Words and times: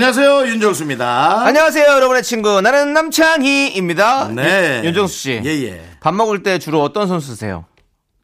안녕하세요 0.00 0.46
윤정수입니다. 0.48 1.46
안녕하세요, 1.46 1.86
여러분의 1.90 2.22
친구. 2.22 2.60
나는 2.60 2.92
남창희입니다. 2.92 4.28
네. 4.28 4.80
윤- 4.80 4.84
윤정수 4.88 5.16
씨. 5.16 5.40
예예. 5.42 5.80
밥 6.00 6.12
먹을 6.14 6.42
때 6.42 6.58
주로 6.58 6.82
어떤 6.82 7.06
손 7.08 7.18
쓰세요? 7.18 7.64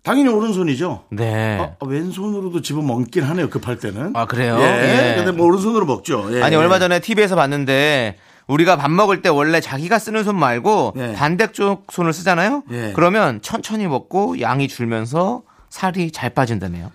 당연히 0.03 0.29
오른손이죠. 0.29 1.05
네. 1.13 1.59
아, 1.59 1.71
왼손으로도 1.87 2.61
집어 2.61 2.83
먹긴 2.83 3.23
하네요. 3.23 3.49
급할 3.49 3.79
때는. 3.79 4.13
아, 4.15 4.27
그래요? 4.27 4.59
예. 4.61 5.13
예. 5.13 5.15
근데 5.17 5.33
뭐 5.33 5.47
오른손으로 5.47 5.87
먹죠. 5.87 6.29
예. 6.37 6.43
아니, 6.43 6.57
얼마 6.57 6.79
전에 6.79 6.99
TV에서 7.01 7.37
봤는데, 7.37 8.19
우리가 8.49 8.77
밥 8.77 8.91
먹을 8.91 9.23
때 9.23 9.31
원래 9.31 9.63
자기가 9.63 9.99
쓰는 9.99 10.25
손 10.25 10.37
말고 10.39 10.93
예. 10.99 11.13
반대쪽 11.15 11.87
손을 11.91 12.13
쓰잖아요? 12.13 12.65
예. 12.71 12.93
그러면 12.95 13.41
천천히 13.41 13.87
먹고 13.87 14.43
양이 14.43 14.69
줄면서 14.69 15.41
살이 15.71 16.11
잘 16.11 16.29
빠진다네요. 16.29 16.91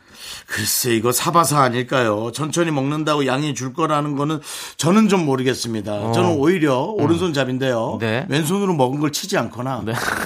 글쎄 0.48 0.96
이거 0.96 1.12
사바사 1.12 1.60
아닐까요? 1.62 2.32
천천히 2.34 2.72
먹는다고 2.72 3.26
양이 3.28 3.54
줄 3.54 3.74
거라는 3.74 4.16
거는 4.16 4.40
저는 4.78 5.10
좀 5.10 5.26
모르겠습니다. 5.26 6.12
저는 6.14 6.36
오히려 6.38 6.80
오른손잡인데요. 6.82 7.94
음. 7.96 8.00
네. 8.00 8.26
왼손으로 8.30 8.74
먹은 8.74 9.00
걸 9.00 9.12
치지 9.12 9.38
않거나 9.38 9.84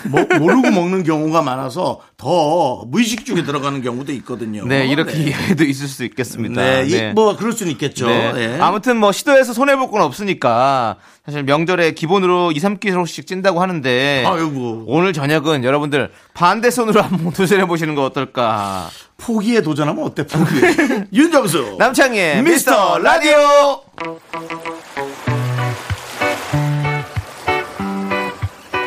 뭐, 0.09 0.25
모르고 0.39 0.71
먹는 0.71 1.03
경우가 1.03 1.41
많아서 1.41 1.99
더 2.17 2.83
무의식 2.87 3.25
중에 3.25 3.43
들어가는 3.43 3.81
경우도 3.81 4.11
있거든요. 4.13 4.65
네, 4.65 4.85
이렇게 4.87 5.17
이해도 5.17 5.63
있을 5.63 5.87
수 5.87 6.03
있겠습니다. 6.05 6.61
네, 6.61 6.85
이- 6.87 7.13
뭐 7.13 7.35
그럴 7.35 7.51
수는 7.53 7.71
있겠죠. 7.73 8.07
네. 8.07 8.33
예. 8.35 8.59
아무튼 8.61 8.97
뭐 8.97 9.11
시도해서 9.11 9.53
손해 9.53 9.75
볼 9.75 9.91
건 9.91 10.01
없으니까 10.03 10.95
사실 11.25 11.43
명절에 11.43 11.91
기본으로 11.95 12.51
2, 12.53 12.59
3kg씩 12.59 13.27
찐다고 13.27 13.61
하는데 13.61 14.23
아이고. 14.25 14.85
오늘 14.87 15.11
저녁은 15.11 15.63
여러분들 15.65 16.11
반대 16.33 16.71
손으로 16.71 17.01
한번 17.01 17.33
도전해 17.33 17.65
보시는 17.65 17.93
거 17.95 18.05
어떨까? 18.05 18.89
포기에 19.21 19.61
도전하면 19.61 20.03
어때? 20.03 20.25
포기. 20.25 20.51
윤정수. 21.13 21.75
남창희의 21.79 22.41
미스터 22.43 22.97
미스터 22.97 22.99
라디오. 22.99 23.81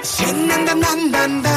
신난다 0.03 0.75
난단다 0.75 1.51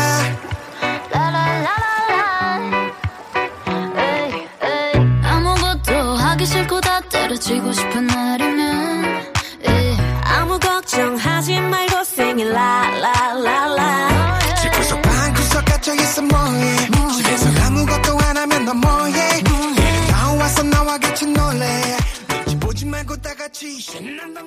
아무것도 5.23 5.93
하기 6.15 6.45
싫고 6.45 6.81
다 6.81 6.99
때려치고 7.01 7.71
싶은 7.73 8.07
같이 21.17 21.25
놀래 21.25 21.65
눈치 22.27 22.59
보지 22.59 22.85
말고 22.85 23.17
다 23.17 23.33
같이 23.33 23.79
신난다 23.79 24.41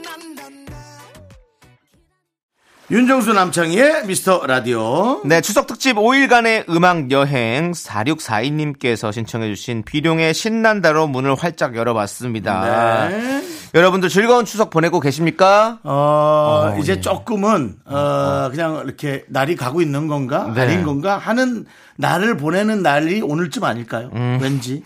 윤정수 2.93 3.33
남창희의 3.33 4.07
미스터 4.07 4.47
라디오. 4.47 5.21
네, 5.25 5.41
추석 5.41 5.67
특집 5.67 5.97
5일간의 5.97 6.69
음악 6.71 7.11
여행 7.11 7.73
4642님께서 7.73 9.13
신청해주신 9.13 9.85
비룡의 9.85 10.33
신난다로 10.33 11.09
문을 11.09 11.35
활짝 11.35 11.75
열어봤습니다. 11.75 13.09
네. 13.09 13.43
여러분들 13.75 14.09
즐거운 14.09 14.45
추석 14.45 14.71
보내고 14.71 15.01
계십니까? 15.01 15.81
어, 15.83 16.77
이제 16.81 16.95
예. 16.95 17.01
조금은 17.01 17.77
어, 17.85 18.49
그냥 18.51 18.83
이렇게 18.85 19.25
날이 19.29 19.57
가고 19.57 19.83
있는 19.83 20.07
건가 20.07 20.53
네. 20.55 20.63
아닌 20.63 20.85
건가 20.85 21.19
하는 21.19 21.67
날을 21.97 22.37
보내는 22.37 22.83
날이 22.83 23.23
오늘쯤 23.23 23.65
아닐까요? 23.65 24.11
왠지 24.41 24.83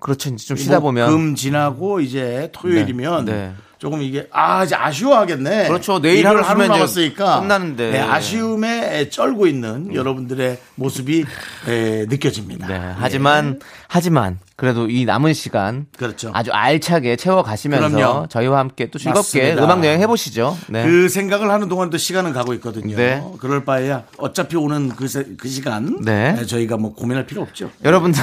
그렇죠. 0.00 0.28
이제 0.30 0.46
좀 0.46 0.56
음. 0.56 0.58
쉬다 0.58 0.74
뭐 0.80 0.90
보면. 0.90 1.10
금 1.10 1.34
지나고 1.34 2.00
이제 2.00 2.50
토요일이면 2.52 3.24
네, 3.24 3.32
네. 3.32 3.52
조금 3.78 4.02
이게 4.02 4.26
아 4.32 4.64
이제 4.64 4.74
아쉬워하겠네. 4.74 5.68
그렇죠. 5.68 6.00
내일 6.00 6.26
하루 6.26 6.40
하루 6.40 6.66
남았으니까 6.66 7.40
끝나는데. 7.40 7.90
네, 7.92 8.00
아쉬움에 8.00 9.08
쩔고 9.08 9.46
있는 9.46 9.94
여러분들의 9.94 10.58
모습이 10.76 11.24
에, 11.68 12.06
느껴집니다. 12.08 12.66
네, 12.66 12.92
하지만, 12.98 13.60
하지만, 13.88 14.38
그래도 14.56 14.88
이 14.90 15.04
남은 15.04 15.32
시간. 15.34 15.86
그렇죠. 15.96 16.30
아주 16.34 16.50
알차게 16.52 17.14
채워 17.16 17.42
가시면서 17.44 17.88
그럼요. 17.96 18.26
저희와 18.28 18.58
함께 18.58 18.90
또 18.90 18.98
즐겁게 18.98 19.40
맞습니다. 19.54 19.64
음악 19.64 19.84
여행 19.84 20.00
해보시죠. 20.00 20.56
네. 20.68 20.84
그 20.84 21.08
생각을 21.08 21.48
하는 21.50 21.68
동안도 21.68 21.98
시간은 21.98 22.32
가고 22.32 22.54
있거든요. 22.54 22.96
네. 22.96 23.22
그럴 23.38 23.64
바에야 23.64 24.04
어차피 24.16 24.56
오는 24.56 24.88
그, 24.90 25.06
세- 25.06 25.26
그 25.38 25.48
시간 25.48 26.00
네. 26.02 26.36
에, 26.38 26.44
저희가 26.44 26.76
뭐 26.76 26.94
고민할 26.94 27.26
필요 27.26 27.42
없죠. 27.42 27.70
여러분들 27.84 28.20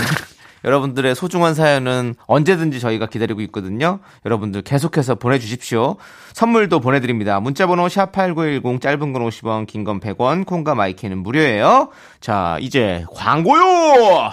여러분들의 0.63 1.13
소중한 1.15 1.53
사연은 1.53 2.15
언제든지 2.25 2.79
저희가 2.79 3.05
기다리고 3.07 3.41
있거든요. 3.41 3.99
여러분들 4.25 4.61
계속해서 4.61 5.15
보내주십시오. 5.15 5.97
선물도 6.33 6.79
보내드립니다. 6.79 7.39
문자번호 7.39 7.87
샵 7.89 8.11
#8910 8.11 8.81
짧은 8.81 9.13
건 9.13 9.27
50원, 9.27 9.67
긴 9.67 9.83
건 9.83 9.99
100원, 9.99 10.45
콩과 10.45 10.73
마이크는 10.75 11.19
무료예요. 11.19 11.89
자, 12.19 12.57
이제 12.61 13.05
광고요. 13.13 14.31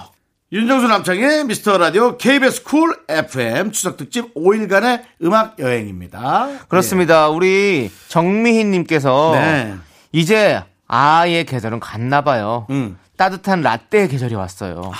윤정수 0.52 0.86
남창희의 0.86 1.44
미스터 1.46 1.78
라디오 1.78 2.18
KBS 2.18 2.64
쿨 2.64 2.94
FM 3.08 3.72
추석 3.72 3.96
특집 3.96 4.34
5일간의 4.34 5.02
음악 5.22 5.58
여행입니다. 5.58 6.48
그렇습니다. 6.68 7.28
우리 7.30 7.90
정미희님께서 8.08 9.30
네. 9.34 9.74
이제 10.12 10.62
아의 10.86 11.44
계절은 11.46 11.80
갔나 11.80 12.20
봐요. 12.22 12.66
음. 12.68 12.98
따뜻한 13.16 13.62
라떼 13.62 14.08
계절이 14.08 14.34
왔어요. 14.34 14.92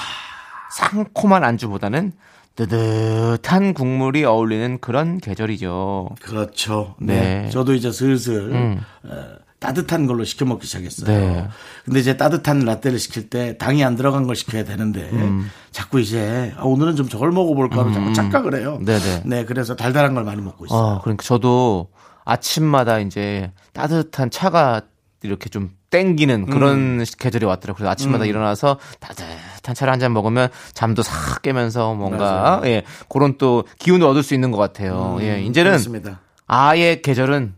상콤한 0.72 1.44
안주보다는 1.44 2.12
뜨뜻한 2.54 3.72
국물이 3.74 4.24
어울리는 4.24 4.78
그런 4.80 5.18
계절이죠. 5.18 6.10
그렇죠. 6.20 6.94
네. 7.00 7.20
네. 7.20 7.44
음. 7.46 7.50
저도 7.50 7.74
이제 7.74 7.90
슬슬 7.90 8.78
어, 9.04 9.26
따뜻한 9.58 10.06
걸로 10.06 10.24
시켜 10.24 10.44
먹기 10.44 10.66
시작했어요. 10.66 11.06
네. 11.06 11.48
근데 11.84 12.00
이제 12.00 12.16
따뜻한 12.16 12.60
라떼를 12.60 12.98
시킬 12.98 13.30
때 13.30 13.56
당이 13.56 13.82
안 13.84 13.96
들어간 13.96 14.26
걸 14.26 14.36
시켜야 14.36 14.64
되는데 14.64 15.08
음. 15.12 15.50
자꾸 15.70 16.00
이제 16.00 16.52
아, 16.56 16.64
오늘은 16.64 16.96
좀 16.96 17.08
저걸 17.08 17.30
먹어볼까 17.30 17.78
하고 17.78 17.92
자꾸 17.92 18.12
착각을 18.12 18.56
해요. 18.56 18.78
네네. 18.84 19.22
네, 19.24 19.44
그래서 19.44 19.76
달달한 19.76 20.14
걸 20.14 20.24
많이 20.24 20.42
먹고 20.42 20.66
있어요. 20.66 20.78
어, 20.78 21.00
그러니까 21.00 21.22
저도 21.22 21.88
아침마다 22.24 22.98
이제 22.98 23.52
따뜻한 23.72 24.30
차가 24.30 24.82
이렇게 25.22 25.48
좀 25.48 25.70
땡기는 25.90 26.46
그런 26.46 27.00
음. 27.00 27.04
계절이 27.18 27.44
왔더라고요. 27.46 27.76
그래서 27.78 27.90
아침마다 27.90 28.24
일어나서 28.24 28.78
따뜻 28.98 29.24
한 29.64 29.74
차를 29.74 29.92
한 29.92 30.00
잔 30.00 30.12
먹으면 30.12 30.48
잠도 30.74 31.02
싹 31.02 31.42
깨면서 31.42 31.94
뭔가 31.94 32.18
맞아요. 32.60 32.60
예 32.66 32.82
그런 33.08 33.38
또 33.38 33.64
기운을 33.78 34.06
얻을 34.06 34.22
수 34.22 34.34
있는 34.34 34.50
것 34.50 34.58
같아요. 34.58 35.18
예 35.20 35.40
이제는 35.42 35.70
음, 35.70 35.72
그렇습니다. 35.74 36.20
아의 36.46 37.02
계절은 37.02 37.54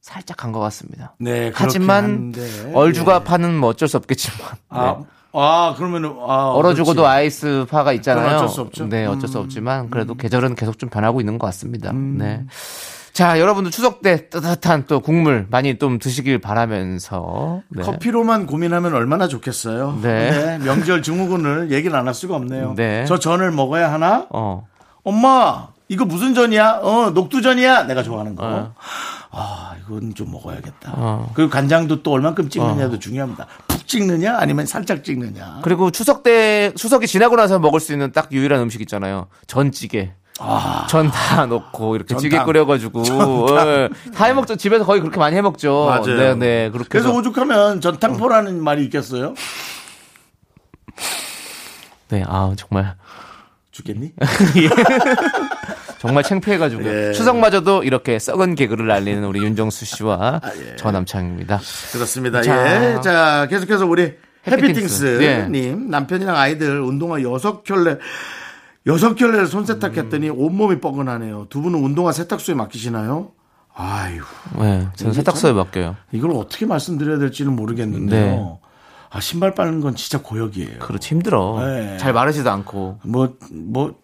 살짝 0.00 0.36
간 0.36 0.52
것 0.52 0.60
같습니다. 0.60 1.14
네, 1.18 1.50
하지만 1.54 2.32
얼주가 2.74 3.20
네. 3.20 3.24
파는 3.24 3.56
뭐 3.56 3.70
어쩔 3.70 3.88
수 3.88 3.96
없겠지만 3.96 4.38
아, 4.68 4.96
네. 4.98 5.06
아 5.32 5.74
그러면은 5.76 6.14
아, 6.26 6.50
얼어 6.54 6.74
죽어도 6.74 7.02
그렇지. 7.02 7.08
아이스 7.08 7.66
파가 7.70 7.92
있잖아요. 7.94 8.36
어쩔 8.36 8.48
수 8.48 8.60
없죠. 8.62 8.84
음. 8.84 8.88
네, 8.88 9.06
어쩔 9.06 9.28
수 9.28 9.38
없지만 9.38 9.90
그래도 9.90 10.14
계절은 10.14 10.54
계속 10.56 10.78
좀 10.78 10.88
변하고 10.88 11.20
있는 11.20 11.38
것 11.38 11.46
같습니다. 11.48 11.92
네. 11.92 12.44
자, 13.12 13.38
여러분들 13.38 13.70
추석 13.70 14.00
때 14.00 14.28
따뜻한 14.30 14.84
또 14.86 15.00
국물 15.00 15.46
많이 15.50 15.78
좀 15.78 15.98
드시길 15.98 16.38
바라면서 16.38 17.60
네. 17.68 17.82
커피로만 17.82 18.46
고민하면 18.46 18.94
얼마나 18.94 19.28
좋겠어요. 19.28 19.98
네. 20.02 20.30
네, 20.30 20.58
명절 20.64 21.02
증후군을 21.02 21.70
얘기를 21.72 21.94
안 21.96 22.06
할 22.06 22.14
수가 22.14 22.36
없네요. 22.36 22.74
네. 22.76 23.04
저 23.06 23.18
전을 23.18 23.50
먹어야 23.50 23.92
하나? 23.92 24.26
어. 24.30 24.66
엄마, 25.04 25.68
이거 25.88 26.04
무슨 26.06 26.32
전이야? 26.34 26.80
어, 26.82 27.10
녹두전이야? 27.10 27.82
내가 27.84 28.02
좋아하는 28.02 28.34
거. 28.34 28.44
어. 28.46 28.74
아, 29.30 29.74
이건 29.84 30.14
좀 30.14 30.30
먹어야겠다. 30.30 30.92
어. 30.96 31.30
그리고 31.34 31.50
간장도 31.50 32.02
또 32.02 32.12
얼만큼 32.12 32.48
찍느냐도 32.48 32.98
중요합니다. 32.98 33.46
푹 33.68 33.86
찍느냐? 33.86 34.38
아니면 34.38 34.64
살짝 34.66 35.04
찍느냐? 35.04 35.60
그리고 35.62 35.90
추석 35.90 36.22
때 36.22 36.72
추석이 36.76 37.06
지나고 37.06 37.36
나서 37.36 37.58
먹을 37.58 37.78
수 37.80 37.92
있는 37.92 38.10
딱 38.12 38.32
유일한 38.32 38.60
음식 38.60 38.80
있잖아요. 38.80 39.26
전찌개. 39.46 40.12
전다 40.88 41.46
넣고 41.46 41.96
이렇게 41.96 42.16
찌개 42.16 42.38
아. 42.38 42.44
끓여가지고 42.44 43.02
예. 43.50 43.88
다 44.14 44.24
해먹죠. 44.26 44.56
집에서 44.56 44.84
거의 44.84 45.00
그렇게 45.00 45.18
많이 45.18 45.36
해먹죠. 45.36 45.86
맞아요. 45.86 46.16
네, 46.16 46.34
네. 46.34 46.70
그렇게 46.70 46.88
그래서 46.88 47.08
해서 47.08 47.18
오죽하면 47.18 47.80
전탕포라는 47.80 48.62
말이 48.62 48.84
있겠어요? 48.84 49.34
네, 52.08 52.24
아 52.26 52.52
정말 52.56 52.94
죽겠니? 53.70 54.12
정말 55.98 56.24
창피해가지고 56.24 56.84
예. 56.84 57.12
추석마저도 57.12 57.84
이렇게 57.84 58.18
썩은 58.18 58.54
개그를 58.56 58.86
날리는 58.88 59.22
우리 59.24 59.40
윤정수 59.42 59.84
씨와 59.84 60.40
예. 60.58 60.76
저 60.76 60.90
남창입니다. 60.90 61.60
그렇습니다. 61.92 62.42
자. 62.42 62.96
예. 62.96 63.00
자, 63.00 63.46
계속해서 63.48 63.86
우리 63.86 64.14
해피띵스. 64.46 65.04
해피띵스님 65.22 65.90
남편이랑 65.90 66.36
아이들 66.36 66.80
운동화 66.80 67.22
여섯 67.22 67.62
켤레 67.62 67.98
여섯 68.86 69.14
켤레를 69.14 69.46
손 69.46 69.64
세탁했더니 69.64 70.30
온몸이 70.30 70.80
뻐근하네요. 70.80 71.46
두 71.48 71.60
분은 71.62 71.78
운동화 71.82 72.12
세탁소에 72.12 72.54
맡기시나요? 72.54 73.30
아유, 73.74 74.20
네, 74.58 74.88
저는 74.96 75.14
세탁소에 75.14 75.52
맡겨요. 75.52 75.96
이걸 76.12 76.32
어떻게 76.32 76.66
말씀드려야 76.66 77.18
될지는 77.18 77.54
모르겠는데요. 77.56 78.58
아, 79.08 79.20
신발 79.20 79.54
빨는 79.54 79.80
건 79.80 79.94
진짜 79.94 80.20
고역이에요. 80.20 80.78
그렇지 80.80 81.10
힘들어. 81.10 81.62
네. 81.64 81.96
잘 81.98 82.12
마르지도 82.12 82.50
않고. 82.50 82.98
뭐, 83.04 83.36
뭐, 83.50 83.94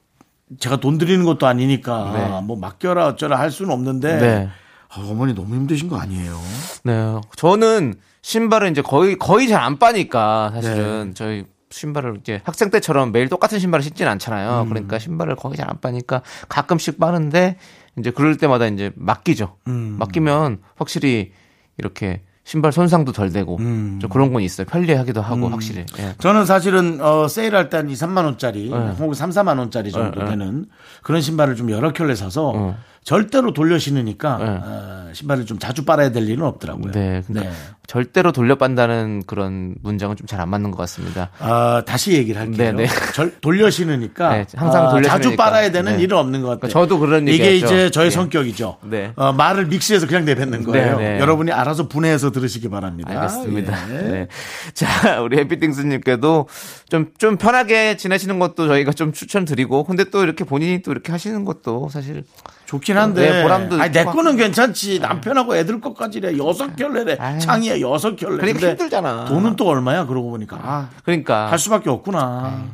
제가 0.59 0.81
돈 0.81 0.97
드리는 0.99 1.25
것도 1.25 1.47
아니니까, 1.47 2.13
네. 2.15 2.47
뭐, 2.47 2.57
맡겨라, 2.57 3.09
어쩌라 3.09 3.39
할 3.39 3.51
수는 3.51 3.73
없는데, 3.73 4.19
네. 4.19 4.49
아, 4.91 5.01
어머니 5.01 5.35
너무 5.35 5.55
힘드신 5.55 5.89
거 5.89 5.99
아니에요? 5.99 6.39
네. 6.85 7.21
저는 7.37 7.95
신발을 8.23 8.71
이제 8.71 8.81
거의 8.83 9.17
거의 9.19 9.49
잘 9.49 9.63
안 9.63 9.79
빠니까 9.79 10.51
사실은 10.55 11.09
네. 11.09 11.15
저희 11.15 11.45
신발을 11.71 12.19
이제 12.21 12.41
학생 12.45 12.71
때처럼 12.71 13.13
매일 13.13 13.29
똑같은 13.29 13.59
신발을 13.59 13.83
신진 13.83 14.07
않잖아요. 14.09 14.63
음. 14.63 14.69
그러니까 14.69 14.99
신발을 14.99 15.37
거의 15.37 15.57
잘 15.57 15.69
안 15.69 15.81
빠니까 15.81 16.23
가끔씩 16.49 16.99
빠는데 16.99 17.57
이제 17.99 18.11
그럴 18.11 18.37
때마다 18.39 18.67
이제 18.67 18.91
맡기죠. 18.97 19.57
음. 19.67 19.97
맡기면 19.99 20.61
확실히 20.77 21.33
이렇게 21.77 22.23
신발 22.45 22.73
손상도 22.73 23.13
덜 23.13 23.31
되고 23.31 23.59
음. 23.59 23.99
좀 24.01 24.09
그런 24.09 24.33
건 24.33 24.41
있어요. 24.43 24.67
편리하기도 24.67 25.21
하고 25.21 25.49
확실히. 25.51 25.85
예. 25.99 26.15
저는 26.19 26.47
사실은 26.47 26.99
어, 27.03 27.29
세일할 27.29 27.69
때 27.69 27.77
한 27.77 27.91
2, 27.91 27.93
3만 27.93 28.25
원짜리 28.25 28.71
네. 28.71 28.77
혹은 28.99 29.13
3, 29.13 29.29
4만 29.29 29.59
원짜리 29.59 29.93
정도 29.93 30.25
되는 30.25 30.65
그런 31.03 31.21
신발을 31.21 31.57
좀 31.57 31.71
여러 31.71 31.93
켤레 31.93 32.15
사서 32.15 32.53
어. 32.57 32.79
절대로 33.09 33.55
돌려 33.55 33.79
신으니까 33.79 34.37
네. 34.37 34.45
어, 34.45 35.11
신발을 35.15 35.47
좀 35.47 35.59
자주 35.59 35.87
빨아야 35.87 36.13
될 36.13 36.29
일은 36.29 36.45
없더라고요. 36.45 36.93
네. 36.93 37.23
그러니까 37.27 37.55
절대로 37.87 38.33
돌려 38.33 38.57
빤다는 38.57 39.23
그런 39.27 39.77
문장은 39.83 40.17
좀 40.17 40.27
잘 40.27 40.41
안 40.43 40.51
맞는 40.51 40.73
것 40.73 40.77
같습니다. 40.77 41.31
어, 41.41 41.83
다시 41.87 42.13
얘기를 42.13 42.39
할게요. 42.39 42.73
네, 42.73 42.85
네. 42.85 42.87
절, 43.15 43.41
돌려 43.41 43.71
신으니까 43.71 44.29
네, 44.37 44.47
항상 44.55 44.89
어, 44.89 44.91
돌려 44.91 45.09
자주 45.09 45.23
신으니까. 45.31 45.43
빨아야 45.43 45.71
되는 45.73 45.97
네. 45.97 46.03
일은 46.03 46.19
없는 46.19 46.43
것 46.43 46.49
같아요. 46.49 46.71
저도 46.71 46.99
그런 46.99 47.27
이게 47.27 47.47
얘기했죠. 47.47 47.67
이제 47.67 47.91
저의 47.91 48.09
예. 48.09 48.11
성격이죠. 48.11 48.77
네. 48.85 49.13
어, 49.17 49.33
말을 49.33 49.69
믹스해서 49.69 50.07
그냥 50.07 50.27
내뱉는 50.27 50.65
거예요. 50.65 50.99
네, 50.99 51.15
네. 51.15 51.21
여러분이 51.21 51.51
알아서 51.51 51.89
분해해서 51.89 52.31
들으시기 52.31 52.69
바랍니다. 52.69 53.11
알겠습니다. 53.11 53.91
예. 53.95 54.03
네. 54.03 54.29
자, 54.75 55.23
우리 55.23 55.39
해피띵스님께도 55.39 56.47
좀, 56.91 57.07
좀 57.17 57.39
편하게 57.39 57.97
지내시는 57.97 58.39
것도 58.39 58.69
저희가 58.69 58.93
좀 58.93 59.15
추천드리고, 59.15 59.85
근데 59.85 60.05
또 60.05 60.23
이렇게 60.23 60.45
본인이 60.45 60.83
또 60.83 60.93
이렇게 60.93 61.11
하시는 61.11 61.47
것도 61.47 61.89
사실 61.91 62.25
좋긴 62.69 62.99
한데. 62.99 63.31
네, 63.31 63.43
보람도 63.43 63.81
아니, 63.81 63.91
내. 63.91 64.05
거는 64.05 64.37
괜찮지. 64.37 64.99
남편하고 64.99 65.57
애들 65.57 65.81
것까지래. 65.81 66.37
여섯 66.37 66.77
켤레래. 66.77 67.17
아유. 67.19 67.39
창이야, 67.41 67.81
여섯 67.81 68.15
켤레. 68.15 68.37
그러니까 68.37 68.69
힘들잖아. 68.69 69.25
돈은 69.25 69.57
또 69.57 69.67
얼마야, 69.69 70.05
그러고 70.05 70.29
보니까. 70.29 70.61
아, 70.63 70.91
그러니까. 71.03 71.51
할 71.51 71.59
수밖에 71.59 71.89
없구나. 71.89 72.67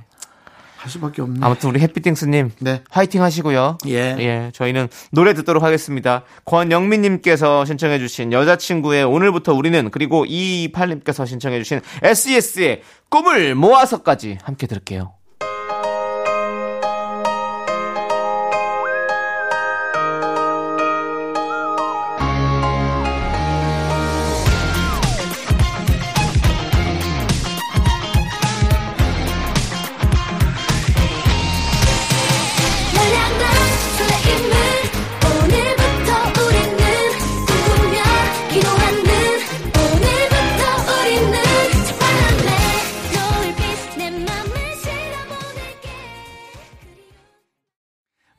할 0.76 0.91
수밖에 0.91 1.23
없네. 1.23 1.38
아무튼 1.41 1.70
우리 1.70 1.81
해피띵스님 1.81 2.50
네. 2.58 2.82
화이팅 2.91 3.23
하시고요. 3.23 3.79
예. 3.87 4.50
저희는 4.52 4.88
노래 5.12 5.32
듣도록 5.32 5.62
하겠습니다. 5.62 6.25
권영민님께서 6.44 7.64
신청해주신 7.64 8.32
여자친구의 8.32 9.05
오늘부터 9.05 9.55
우리는 9.55 9.91
그리고 9.93 10.26
228님께서 10.26 11.26
신청해주신 11.26 11.81
SES의 12.02 12.82
꿈을 13.08 13.55
모아서까지 13.55 14.38
함께 14.43 14.67
들을게요. 14.67 15.14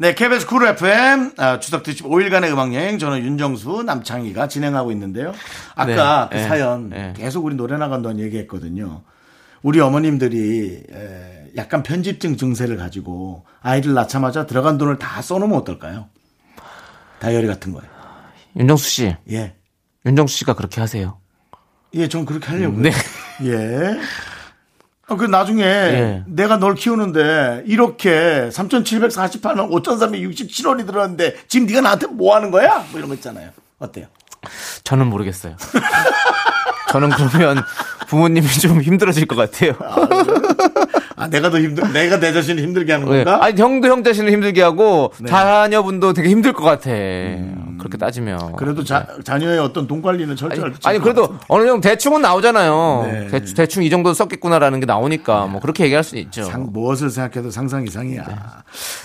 네, 0.05 0.13
KBS 0.13 0.45
쿨 0.45 0.67
FM 0.67 1.31
아, 1.37 1.59
추석 1.59 1.81
특집 1.81 2.05
5일간의 2.05 2.51
음악 2.51 2.75
여행 2.75 2.99
저는 2.99 3.23
윤정수 3.23 3.81
남창희가 3.87 4.47
진행하고 4.47 4.91
있는데요. 4.91 5.33
아까 5.73 6.29
네, 6.29 6.37
그 6.37 6.41
네, 6.43 6.47
사연 6.47 6.89
네. 6.89 7.13
계속 7.17 7.43
우리 7.43 7.55
노래 7.55 7.75
나간다는 7.75 8.19
얘기했거든요. 8.19 9.01
우리 9.63 9.79
어머님들이 9.79 10.83
에, 10.91 11.51
약간 11.57 11.81
편집증 11.81 12.37
증세를 12.37 12.77
가지고 12.77 13.45
아이를 13.63 13.95
낳자마자 13.95 14.45
들어간 14.45 14.77
돈을 14.77 14.99
다 14.99 15.23
써놓으면 15.23 15.57
어떨까요? 15.57 16.07
다이어리 17.17 17.47
같은 17.47 17.73
거에. 17.73 17.81
윤정수 18.57 18.87
씨, 18.87 19.15
예. 19.31 19.55
윤정수 20.05 20.37
씨가 20.37 20.53
그렇게 20.53 20.81
하세요. 20.81 21.17
예, 21.95 22.07
전 22.07 22.25
그렇게 22.25 22.45
하려고요. 22.45 22.79
네. 22.79 22.91
예. 23.41 23.99
어, 25.07 25.15
그 25.17 25.25
나중에 25.25 25.63
예. 25.63 26.23
내가 26.25 26.57
널 26.57 26.73
키우는데 26.75 27.63
이렇게 27.65 28.49
3,748원 28.51 29.69
5,367원이 29.83 30.87
들었는데 30.87 31.35
지금 31.47 31.67
네가 31.67 31.81
나한테 31.81 32.07
뭐 32.07 32.35
하는 32.35 32.49
거야? 32.49 32.83
뭐 32.89 32.97
이런 32.97 33.09
거 33.09 33.15
있잖아요. 33.15 33.51
어때요? 33.77 34.07
저는 34.83 35.07
모르겠어요. 35.07 35.55
저는 36.95 37.09
그러면 37.09 37.61
부모님이 38.07 38.47
좀 38.47 38.81
힘들어질 38.81 39.25
것 39.25 39.35
같아요. 39.35 39.73
아, 41.17 41.27
내가 41.27 41.49
더 41.49 41.59
힘들, 41.59 41.91
내가 41.91 42.19
내 42.19 42.31
자신을 42.31 42.61
힘들게 42.63 42.93
하는 42.93 43.09
네. 43.09 43.23
건가? 43.23 43.43
아니 43.43 43.59
형도 43.59 43.87
형 43.89 44.03
자신을 44.03 44.31
힘들게 44.31 44.61
하고 44.61 45.11
자녀분도 45.27 46.13
되게 46.13 46.29
힘들 46.29 46.53
것 46.53 46.63
같아. 46.63 46.89
그렇게 47.77 47.97
따지면. 47.97 48.55
그래도 48.55 48.83
자, 48.83 49.05
자녀의 49.23 49.59
어떤 49.59 49.87
돈 49.87 50.01
관리는 50.01 50.29
아니, 50.29 50.37
철저할 50.37 50.73
아니 50.85 50.99
그래도 50.99 51.35
어느 51.49 51.65
정도 51.65 51.81
대충은 51.81 52.21
나오잖아요. 52.21 53.09
네. 53.11 53.27
대충, 53.27 53.55
대충 53.55 53.83
이 53.83 53.89
정도 53.89 54.13
썼겠구나라는 54.13 54.79
게 54.79 54.85
나오니까 54.85 55.47
뭐 55.47 55.59
그렇게 55.59 55.83
얘기할 55.85 56.03
수 56.03 56.15
있죠. 56.17 56.43
상, 56.43 56.67
무엇을 56.71 57.09
생각해도 57.09 57.51
상상 57.51 57.83
이상이야. 57.85 58.23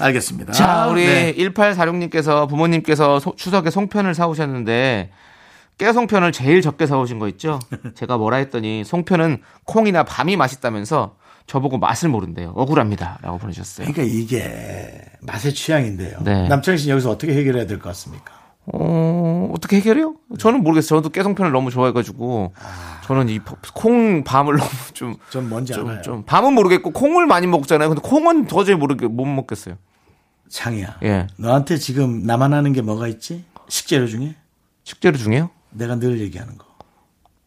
알겠습니다. 0.01 0.53
자, 0.53 0.87
우리 0.87 1.07
네. 1.07 1.35
1846님께서 1.37 2.49
부모님께서 2.49 3.19
소- 3.19 3.35
추석에 3.37 3.71
송편을 3.71 4.15
사오셨는데 4.15 5.11
깨송편을 5.91 6.33
제일 6.33 6.61
적게 6.61 6.87
사오신 6.87 7.19
거 7.19 7.27
있죠? 7.29 7.59
제가 7.97 8.19
뭐라 8.19 8.37
했더니 8.37 8.85
송편은 8.85 9.39
콩이나 9.65 10.05
밤이 10.05 10.37
맛있다면서 10.37 11.17
저보고 11.47 11.79
맛을 11.79 12.11
모른대요. 12.11 12.51
억울합니다. 12.55 13.19
라고 13.23 13.39
보내주셨어요. 13.39 13.87
그러니까 13.91 14.03
이게 14.15 15.01
맛의 15.23 15.55
취향인데요. 15.55 16.19
네. 16.23 16.47
남창희 16.49 16.77
씨는 16.79 16.93
여기서 16.93 17.11
어떻게 17.11 17.33
해결해야 17.35 17.67
될 17.67 17.79
것 17.79 17.89
같습니까? 17.89 18.35
어, 18.73 19.51
어떻게 19.55 19.77
해결해요? 19.77 20.17
저는 20.39 20.63
모르겠어요. 20.63 20.99
저도 21.01 21.09
깨송편을 21.09 21.51
너무 21.51 21.71
좋아해가지고 21.71 22.53
저는 23.07 23.31
이 23.31 23.41
콩 23.75 24.23
밤을 24.23 24.57
너무 24.59 24.71
좀, 24.93 25.15
전 25.31 25.49
뭔지 25.49 25.73
좀, 25.73 25.89
알아요. 25.89 26.03
좀 26.03 26.23
밤은 26.25 26.53
모르겠고 26.53 26.91
콩을 26.91 27.27
많이 27.27 27.47
먹잖아요. 27.47 27.89
근데 27.89 28.03
콩은 28.07 28.47
도저히 28.47 28.77
모르게 28.77 29.07
못 29.09 29.25
먹겠어요. 29.25 29.77
창이야. 30.51 30.99
예. 31.05 31.27
너한테 31.39 31.79
지금 31.79 32.23
나만 32.25 32.53
하는 32.53 32.75
게 32.75 32.83
뭐가 32.83 33.09
있지? 33.09 33.45
식재료 33.69 34.07
중에? 34.07 34.37
식재료 34.85 35.17
중에요? 35.17 35.49
내가 35.71 35.97
늘 35.97 36.21
얘기하는 36.21 36.57
거. 36.59 36.67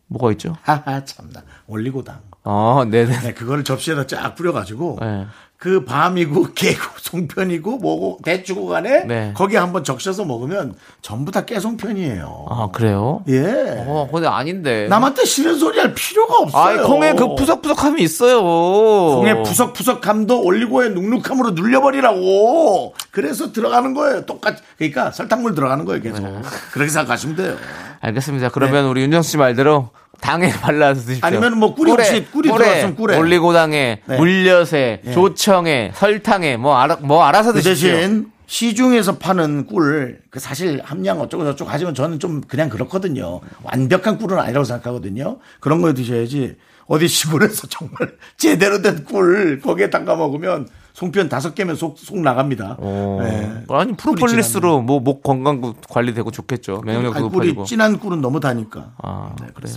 뭐가 0.08 0.32
있죠? 0.34 0.58
하하, 0.62 1.04
참나. 1.06 1.44
올리고당. 1.68 2.22
아, 2.46 2.86
네네. 2.90 3.20
네, 3.22 3.34
그거를 3.34 3.64
접시에다 3.64 4.06
쫙 4.08 4.36
뿌려가지고 4.36 4.98
네. 5.02 5.26
그 5.64 5.86
밤이고 5.86 6.50
깨고 6.56 6.82
송편이고 6.98 7.78
뭐고 7.78 8.20
대추고 8.26 8.68
간에 8.68 9.06
네. 9.06 9.32
거기에 9.34 9.60
한번 9.60 9.86
적셔서 9.86 10.26
먹으면 10.26 10.76
전부 11.02 11.32
다 11.32 11.46
깨송편이에요. 11.46 12.48
아, 12.50 12.70
그래요? 12.74 13.24
예. 13.30 13.86
어, 13.88 14.10
근데 14.12 14.28
아닌데. 14.28 14.88
남한테 14.90 15.24
싫은 15.24 15.58
소리 15.58 15.80
할 15.80 15.94
필요가 15.94 16.40
없어요. 16.40 16.82
아, 16.82 16.86
콩에 16.86 17.14
그 17.14 17.36
푸석푸석함이 17.36 18.02
있어요. 18.02 18.42
콩의 18.44 19.42
푸석푸석함도 19.44 20.42
올리고의 20.44 20.90
눅눅함으로 20.90 21.52
눌려버리라고. 21.52 22.94
그래서 23.12 23.54
들어가는 23.54 23.94
거예요. 23.94 24.26
똑같이. 24.26 24.62
그러니까 24.78 25.12
설탕물 25.12 25.56
들어가는 25.56 25.86
거예요, 25.86 26.02
계속. 26.02 26.24
네. 26.24 26.42
그렇게 26.74 26.92
생각하시면 26.92 27.36
돼요. 27.38 27.56
알겠습니다. 28.02 28.50
그러면 28.50 28.88
우리 28.88 29.02
윤정수 29.04 29.32
씨 29.32 29.38
말대로 29.38 29.92
당에 30.24 30.50
발라서 30.62 31.02
드십시오. 31.02 31.30
네. 31.30 31.36
아니면 31.38 31.58
뭐 31.60 31.76
꿀이 31.76 31.92
혹시 31.92 32.26
꿀이 32.32 32.50
들어갔으면 32.50 32.96
꿀에. 32.96 33.18
올리고당에, 33.18 34.00
네. 34.06 34.18
물엿에, 34.18 35.02
조청에, 35.14 35.92
설탕에, 35.94 36.56
뭐 36.58 36.78
알아, 36.78 36.98
뭐 37.02 37.24
알아서 37.26 37.52
그 37.52 37.62
드십시오. 37.62 37.92
대신 37.92 38.32
시중에서 38.48 39.18
파는 39.18 39.66
꿀, 39.68 40.20
그 40.30 40.40
사실 40.40 40.82
함량 40.84 41.20
어쩌고 41.20 41.44
저쩌고 41.44 41.70
하지만 41.70 41.94
저는 41.94 42.20
좀 42.20 42.42
그냥 42.42 42.70
그렇거든요. 42.70 43.42
완벽한 43.64 44.18
꿀은 44.18 44.40
아니라고 44.40 44.64
생각하거든요. 44.64 45.40
그런 45.60 45.82
거 45.82 45.94
드셔야지 45.94 46.56
어디 46.86 47.08
시골에서 47.08 47.68
정말 47.72 48.14
제대로 48.38 48.82
된 48.82 49.04
꿀 49.06 49.60
거기에 49.62 49.90
담가 49.90 50.16
먹으면 50.16 50.68
송편 50.94 51.28
다섯 51.28 51.56
개면 51.56 51.76
속, 51.76 51.98
속 51.98 52.20
나갑니다. 52.20 52.78
어. 52.80 53.20
네. 53.22 53.64
아니 53.70 53.94
프로폴리스로 53.98 54.82
뭐 54.82 55.00
목 55.00 55.24
건강 55.24 55.74
관리되고 55.90 56.30
좋겠죠. 56.32 56.82
꿀이 56.82 57.02
높아지고. 57.04 57.64
진한 57.66 58.00
꿀은 58.00 58.22
너무 58.22 58.40
다니까. 58.40 58.92
아, 59.02 59.36
그래요. 59.56 59.76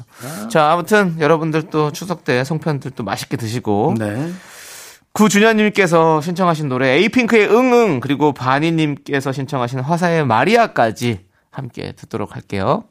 자, 0.50 0.70
아무튼 0.73 1.16
여러분들 1.18 1.64
또 1.70 1.90
추석 1.90 2.25
때 2.25 2.44
송편들 2.44 2.90
또 2.92 3.02
맛있게 3.02 3.37
드시고 3.38 3.94
네. 3.99 4.30
구준현님께서 5.12 6.20
신청하신 6.20 6.68
노래 6.68 6.90
에이핑크의 6.99 7.49
응응 7.49 8.00
그리고 8.00 8.32
바니님께서 8.32 9.32
신청하신 9.32 9.80
화사의 9.80 10.26
마리아까지 10.26 11.20
함께 11.50 11.92
듣도록 11.92 12.37
할게요. 12.37 12.85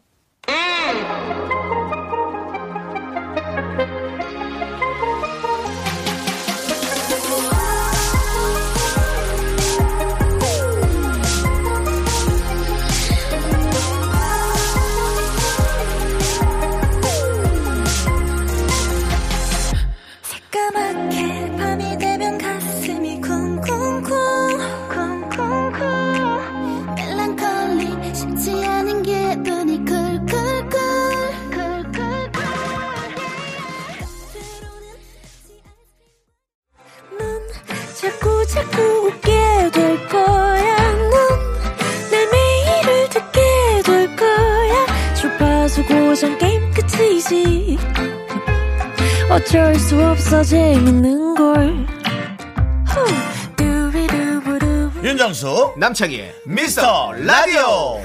남창희의 55.77 56.33
미스터 56.45 57.11
라디오. 57.11 57.99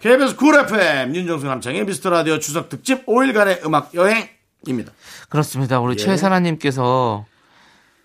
KBS 0.00 0.36
쿨 0.36 0.58
FM 0.58 1.14
윤정수 1.14 1.46
남창희의 1.46 1.84
미스터 1.86 2.10
라디오 2.10 2.40
추석 2.40 2.68
특집 2.68 3.06
5일간의 3.06 3.64
음악 3.64 3.94
여행입니다. 3.94 4.92
그렇습니다. 5.28 5.78
우리 5.78 5.92
예. 5.92 5.96
최사나님께서 5.96 7.24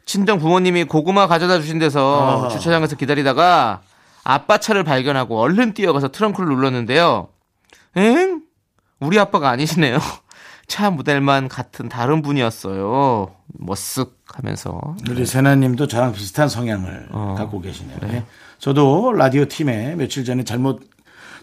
친정 0.06 0.38
부모님이 0.38 0.84
고구마 0.84 1.26
가져다 1.28 1.60
주신 1.60 1.80
데서 1.80 2.46
아. 2.46 2.50
주차장에서 2.50 2.96
기다리다가 2.96 3.82
아빠 4.24 4.60
차를 4.60 4.84
발견하고 4.84 5.40
얼른 5.40 5.74
뛰어가서 5.74 6.10
트렁크를 6.10 6.48
눌렀는데요. 6.48 7.30
엥? 7.96 8.44
우리 9.00 9.18
아빠가 9.18 9.50
아니시네요. 9.50 9.98
차 10.70 10.92
모델만 10.92 11.50
같은 11.50 11.90
다른 11.90 12.22
분이었어요. 12.22 13.32
머쓱 13.60 14.12
하면서. 14.28 14.96
우리 15.10 15.26
세나님도 15.26 15.88
저랑 15.88 16.14
비슷한 16.14 16.48
성향을 16.48 17.10
어. 17.12 17.36
갖고 17.38 17.60
계시네요. 17.60 17.98
예. 18.14 18.24
저도 18.60 19.12
라디오 19.14 19.46
팀에 19.46 19.96
며칠 19.96 20.24
전에 20.24 20.44
잘못 20.44 20.88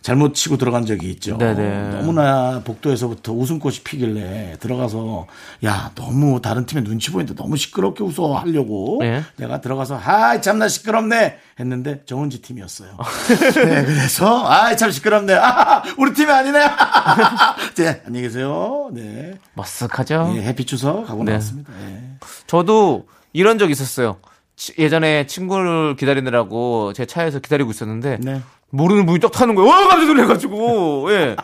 잘못 0.03 0.35
치고 0.35 0.57
들어간 0.57 0.87
적이 0.87 1.11
있죠. 1.13 1.37
네네. 1.39 1.97
너무나 1.97 2.61
복도에서부터 2.65 3.33
웃음꽃이 3.33 3.79
피길래 3.85 4.57
들어가서 4.61 5.27
야 5.65 5.91
너무 5.95 6.41
다른 6.41 6.65
팀에 6.67 6.83
눈치 6.85 7.11
보이는데 7.11 7.35
너무 7.41 7.57
시끄럽게 7.57 8.05
웃어 8.05 8.35
하려고 8.37 8.99
네. 9.01 9.23
내가 9.37 9.61
들어가서 9.61 9.99
아이 10.03 10.41
참나 10.41 10.69
시끄럽네 10.69 11.39
했는데 11.59 12.03
정은지 12.07 12.41
팀이었어요. 12.43 12.97
네 13.67 13.85
그래서 13.85 14.47
아이 14.47 14.77
참 14.77 14.91
시끄럽네. 14.91 15.35
아, 15.35 15.83
우리 15.99 16.13
팀이 16.13 16.31
아니네. 16.31 16.61
네 17.77 18.03
안녕히 18.07 18.23
계세요. 18.27 18.91
네 18.93 19.39
머쓱하죠? 19.57 20.37
예, 20.37 20.43
해피 20.43 20.65
추석 20.67 21.09
하고 21.09 21.25
네. 21.25 21.33
나왔습니다. 21.33 21.73
예. 21.83 22.03
저도 22.47 23.07
이런 23.33 23.59
적 23.59 23.71
있었어요. 23.71 24.17
치- 24.57 24.73
예전에 24.79 25.27
친구를 25.27 25.97
기다리느라고 25.97 26.93
제 26.95 27.05
차에서 27.05 27.41
기다리고 27.41 27.71
있었는데 27.71 28.19
네. 28.23 28.41
모르는 28.71 29.07
분이 29.07 29.21
딱 29.21 29.33
타는 29.33 29.55
거예요. 29.55 29.71
어, 29.71 29.89
깜짝 29.89 30.07
놀래가지고 30.07 31.13
예. 31.13 31.37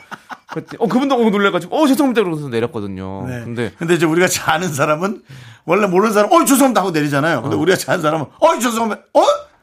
그랬더니, 0.48 0.78
어 0.80 0.86
그분도 0.86 1.14
어, 1.14 1.30
놀래가지고 1.30 1.74
어 1.76 1.86
죄송합니다 1.86 2.22
그러면서 2.22 2.48
내렸거든요. 2.48 3.26
네. 3.26 3.40
근데 3.44 3.72
근데 3.78 3.94
이제 3.94 4.04
우리가 4.04 4.28
잘 4.28 4.56
아는 4.56 4.68
사람은 4.68 5.22
원래 5.64 5.86
모르는 5.86 6.12
사람 6.12 6.30
어 6.32 6.44
죄송합니다 6.44 6.80
하고 6.80 6.90
내리잖아요. 6.90 7.42
근데 7.42 7.56
우리가 7.56 7.76
잘 7.76 7.94
아는 7.94 8.02
사람은 8.02 8.26
어 8.38 8.58
죄송합니다. 8.58 9.02
어? 9.14 9.22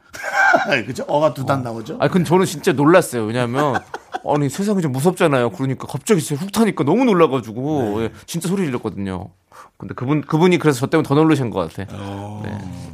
그죠? 0.88 1.04
어가 1.08 1.34
두단 1.34 1.62
나오죠. 1.62 1.98
아 2.00 2.08
근데 2.08 2.28
저는 2.28 2.46
진짜 2.46 2.72
놀랐어요. 2.72 3.26
왜냐하면 3.26 3.80
아니 4.28 4.50
세상이 4.50 4.82
좀 4.82 4.92
무섭잖아요. 4.92 5.52
그러니까 5.52 5.88
갑자기 5.88 6.22
훅 6.34 6.52
타니까 6.52 6.84
너무 6.84 7.06
놀라가지고 7.06 8.00
네. 8.00 8.04
예, 8.06 8.12
진짜 8.26 8.48
소리 8.48 8.66
질렀거든요. 8.66 9.30
근데 9.80 9.94
그분 9.94 10.22
그분이 10.22 10.58
그래서 10.58 10.82
저 10.82 10.88
때문에 10.88 11.08
더 11.08 11.16
놀라신 11.16 11.50
것 11.50 11.74
같아. 11.74 11.90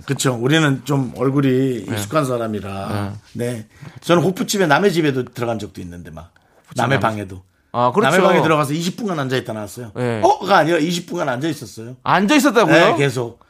그렇죠. 0.05 0.35
우리는 0.35 0.85
좀 0.85 1.11
얼굴이 1.17 1.77
익숙한 1.89 2.25
사람이라. 2.25 3.13
네. 3.33 3.65
저는 4.01 4.21
호프집에 4.21 4.67
남의 4.67 4.93
집에도 4.93 5.25
들어간 5.25 5.57
적도 5.57 5.81
있는데 5.81 6.11
막 6.11 6.31
남의 6.75 6.99
방에도. 6.99 7.41
아 7.71 7.91
그렇죠. 7.91 8.11
남의 8.11 8.25
방에 8.25 8.41
들어가서 8.43 8.73
20분간 8.73 9.17
앉아 9.17 9.35
있다 9.35 9.53
나왔어요. 9.53 9.93
네. 9.95 10.21
어가 10.23 10.57
아니라 10.57 10.77
20분간 10.77 11.27
앉아 11.27 11.47
있었어요. 11.47 11.95
앉아 12.03 12.35
있었다고요? 12.35 12.73
네, 12.91 12.95
계속. 12.97 13.43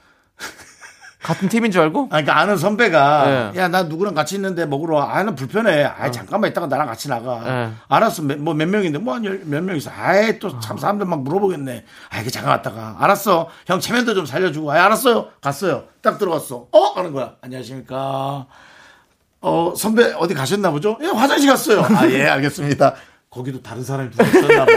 같은 1.25 1.50
팀인 1.50 1.72
줄 1.72 1.82
알고? 1.82 2.03
아, 2.03 2.22
그러니까 2.22 2.38
아는 2.38 2.55
선배가 2.55 3.51
네. 3.53 3.60
야나 3.60 3.84
누구랑 3.84 4.13
같이 4.13 4.36
있는데 4.36 4.67
먹으러 4.67 4.98
와. 4.98 5.15
아는 5.17 5.34
불편해. 5.34 5.84
아 5.84 6.12
잠깐만 6.12 6.51
있다가 6.51 6.67
나랑 6.67 6.86
같이 6.86 7.10
나가. 7.10 7.41
네. 7.44 7.72
알았어. 7.88 8.22
뭐 8.22 8.53
몇 8.53 8.67
명인데 8.70 9.00
뭐몇명 9.00 9.75
있어. 9.77 9.89
아이 9.89 10.38
또 10.38 10.60
참 10.60 10.77
사람들 10.77 11.08
막 11.08 11.24
물어보겠네. 11.24 11.84
아 12.12 12.20
이게 12.22 12.29
잠깐 12.29 12.51
왔다가 12.51 12.98
알았어. 13.00 13.50
형 13.65 13.79
체면도 13.79 14.13
좀 14.13 14.27
살려주고. 14.27 14.72
아 14.72 14.75
알았어요. 14.86 15.29
갔어요. 15.41 15.86
딱 16.03 16.20
들어갔어. 16.20 16.67
어 16.72 16.79
하는 16.96 17.12
거야. 17.12 17.34
안녕하십니까. 17.41 18.46
어 19.41 19.74
선배 19.75 20.13
어디 20.13 20.36
가셨나 20.36 20.70
보죠? 20.70 20.98
예 21.01 21.08
화장실 21.08 21.50
갔어요. 21.50 21.82
아 21.84 22.08
예 22.10 22.27
알겠습니다. 22.27 22.94
거기도 23.32 23.62
다른 23.63 23.84
사람이 23.84 24.12
있었나 24.13 24.65
봐. 24.65 24.72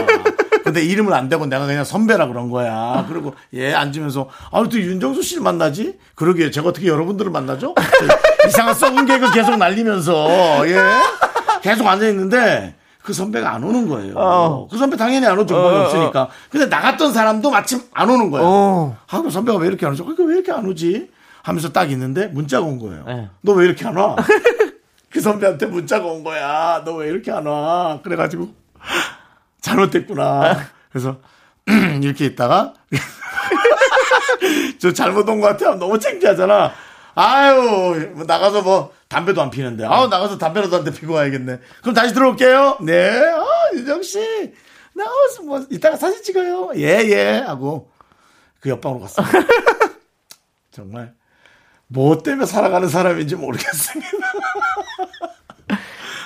근데 0.73 0.85
이름을 0.85 1.13
안 1.13 1.29
대고 1.29 1.47
내가 1.47 1.65
그냥 1.65 1.83
선배라 1.83 2.27
그런 2.27 2.49
거야. 2.51 3.05
그리고 3.09 3.33
예 3.53 3.73
앉으면서 3.73 4.29
아또 4.51 4.79
윤정수 4.79 5.23
씨를 5.23 5.41
만나지? 5.43 5.97
그러게 6.15 6.51
제가 6.51 6.69
어떻게 6.69 6.87
여러분들을 6.87 7.31
만나죠? 7.31 7.73
이상한 8.47 8.75
썩은 8.75 9.05
개그 9.07 9.31
계속 9.33 9.57
날리면서 9.57 10.67
예 10.69 10.79
계속 11.63 11.87
앉아 11.87 12.07
있는데 12.09 12.75
그 13.01 13.13
선배가 13.13 13.51
안 13.51 13.63
오는 13.63 13.89
거예요. 13.89 14.67
그 14.69 14.77
선배 14.77 14.95
당연히 14.95 15.25
안 15.25 15.39
오죠. 15.39 15.55
정보이 15.55 15.75
없으니까. 15.85 16.29
근데 16.51 16.67
나갔던 16.67 17.13
사람도 17.13 17.49
마침 17.49 17.81
안 17.93 18.07
오는 18.09 18.29
거예요. 18.29 18.45
어. 18.47 18.97
하고 19.07 19.31
선배가 19.31 19.57
왜 19.57 19.67
이렇게 19.67 19.87
안 19.87 19.93
오죠? 19.93 20.03
그러니까 20.05 20.25
왜 20.25 20.35
이렇게 20.35 20.51
안 20.51 20.67
오지? 20.67 21.09
하면서 21.41 21.69
딱 21.71 21.89
있는데 21.91 22.27
문자가 22.27 22.65
온 22.67 22.77
거예요. 22.77 23.03
네. 23.07 23.27
너왜 23.41 23.65
이렇게 23.65 23.87
안 23.87 23.95
와? 23.97 24.15
그 25.09 25.19
선배한테 25.19 25.65
문자가 25.65 26.05
온 26.05 26.23
거야. 26.23 26.83
너 26.85 26.93
왜 26.97 27.07
이렇게 27.07 27.31
안 27.31 27.47
와? 27.47 27.99
그래가지고 28.03 28.49
잘못됐구나. 29.61 30.67
그래서 30.91 31.19
이렇게 32.01 32.25
있다가 32.25 32.73
저 34.79 34.93
잘못 34.93 35.27
온 35.29 35.39
것 35.41 35.47
같아. 35.47 35.75
너무 35.75 35.99
창피하잖아. 35.99 36.71
아유 37.15 38.11
뭐 38.15 38.23
나가서 38.25 38.61
뭐 38.61 38.93
담배도 39.07 39.41
안 39.41 39.49
피는데. 39.49 39.85
아우 39.85 40.07
나가서 40.07 40.37
담배라도 40.37 40.77
한 40.77 40.83
대 40.83 40.91
피고 40.91 41.13
와야겠네. 41.13 41.59
그럼 41.81 41.93
다시 41.95 42.13
들어올게요. 42.13 42.77
네. 42.81 43.09
아 43.09 43.45
윤정 43.73 44.01
씨 44.03 44.19
나와서 44.93 45.43
뭐 45.43 45.65
이따가 45.69 45.95
사진 45.97 46.23
찍어요. 46.23 46.71
예 46.75 47.09
예 47.11 47.43
하고 47.45 47.91
그 48.59 48.69
옆방으로 48.69 49.01
갔어요. 49.01 49.25
정말 50.71 51.13
뭐 51.87 52.17
때문에 52.21 52.45
살아가는 52.45 52.87
사람인지 52.87 53.35
모르겠습니다. 53.35 54.07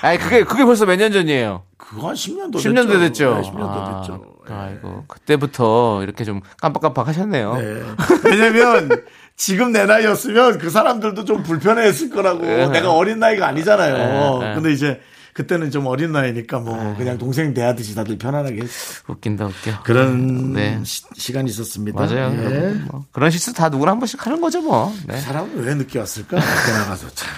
아니 0.03 0.17
그게 0.19 0.43
그게 0.43 0.65
벌써 0.65 0.86
몇 0.86 0.98
년 0.98 1.12
전이에요. 1.12 1.63
그거 1.77 2.10
한 2.10 2.15
10년 2.15 2.51
도 2.51 2.60
10년도 2.60 3.00
됐죠. 3.00 3.36
네, 3.41 3.50
10년도 3.50 3.69
아, 3.69 4.01
됐죠. 4.01 4.25
아이고 4.50 5.05
그때부터 5.07 6.03
이렇게 6.03 6.24
좀 6.25 6.41
깜빡깜빡 6.62 7.07
하셨네요. 7.07 7.55
네. 7.55 7.81
왜냐면 8.25 8.89
지금 9.38 9.72
내 9.72 9.86
나이였으면 9.86 10.57
그 10.60 10.69
사람들도 10.69 11.24
좀 11.25 11.43
불편해했을 11.43 12.10
거라고. 12.10 12.41
네. 12.41 12.67
내가 12.67 12.91
어린 12.91 13.19
나이가 13.19 13.48
아니잖아요. 13.48 14.39
네, 14.39 14.48
네. 14.50 14.55
근데 14.55 14.72
이제 14.74 15.00
그때는 15.33 15.72
좀 15.72 15.88
어린 15.88 16.12
나이니까 16.12 16.60
뭐 16.60 16.95
그냥 16.98 17.17
동생 17.17 17.53
대하듯이 17.53 17.95
다들 17.95 18.17
편안하게 18.17 18.62
했- 18.62 18.69
웃긴다 19.10 19.45
웃겨. 19.45 19.83
그런 19.83 20.53
네. 20.53 20.79
시, 20.83 21.31
간이 21.33 21.50
있었습니다. 21.50 22.00
맞아요. 22.00 22.36
예. 22.38 22.43
여러분. 22.43 22.88
뭐 22.91 23.05
그런 23.12 23.31
실수 23.31 23.53
다 23.53 23.69
누구나 23.69 23.91
한 23.93 24.00
번씩 24.00 24.24
하는 24.25 24.41
거죠 24.41 24.62
뭐. 24.62 24.93
네. 25.07 25.17
사람은 25.19 25.63
왜 25.63 25.74
늦게 25.74 25.98
왔을까? 26.00 26.38
밖에 26.38 26.72
나가서 26.74 27.07
참. 27.15 27.29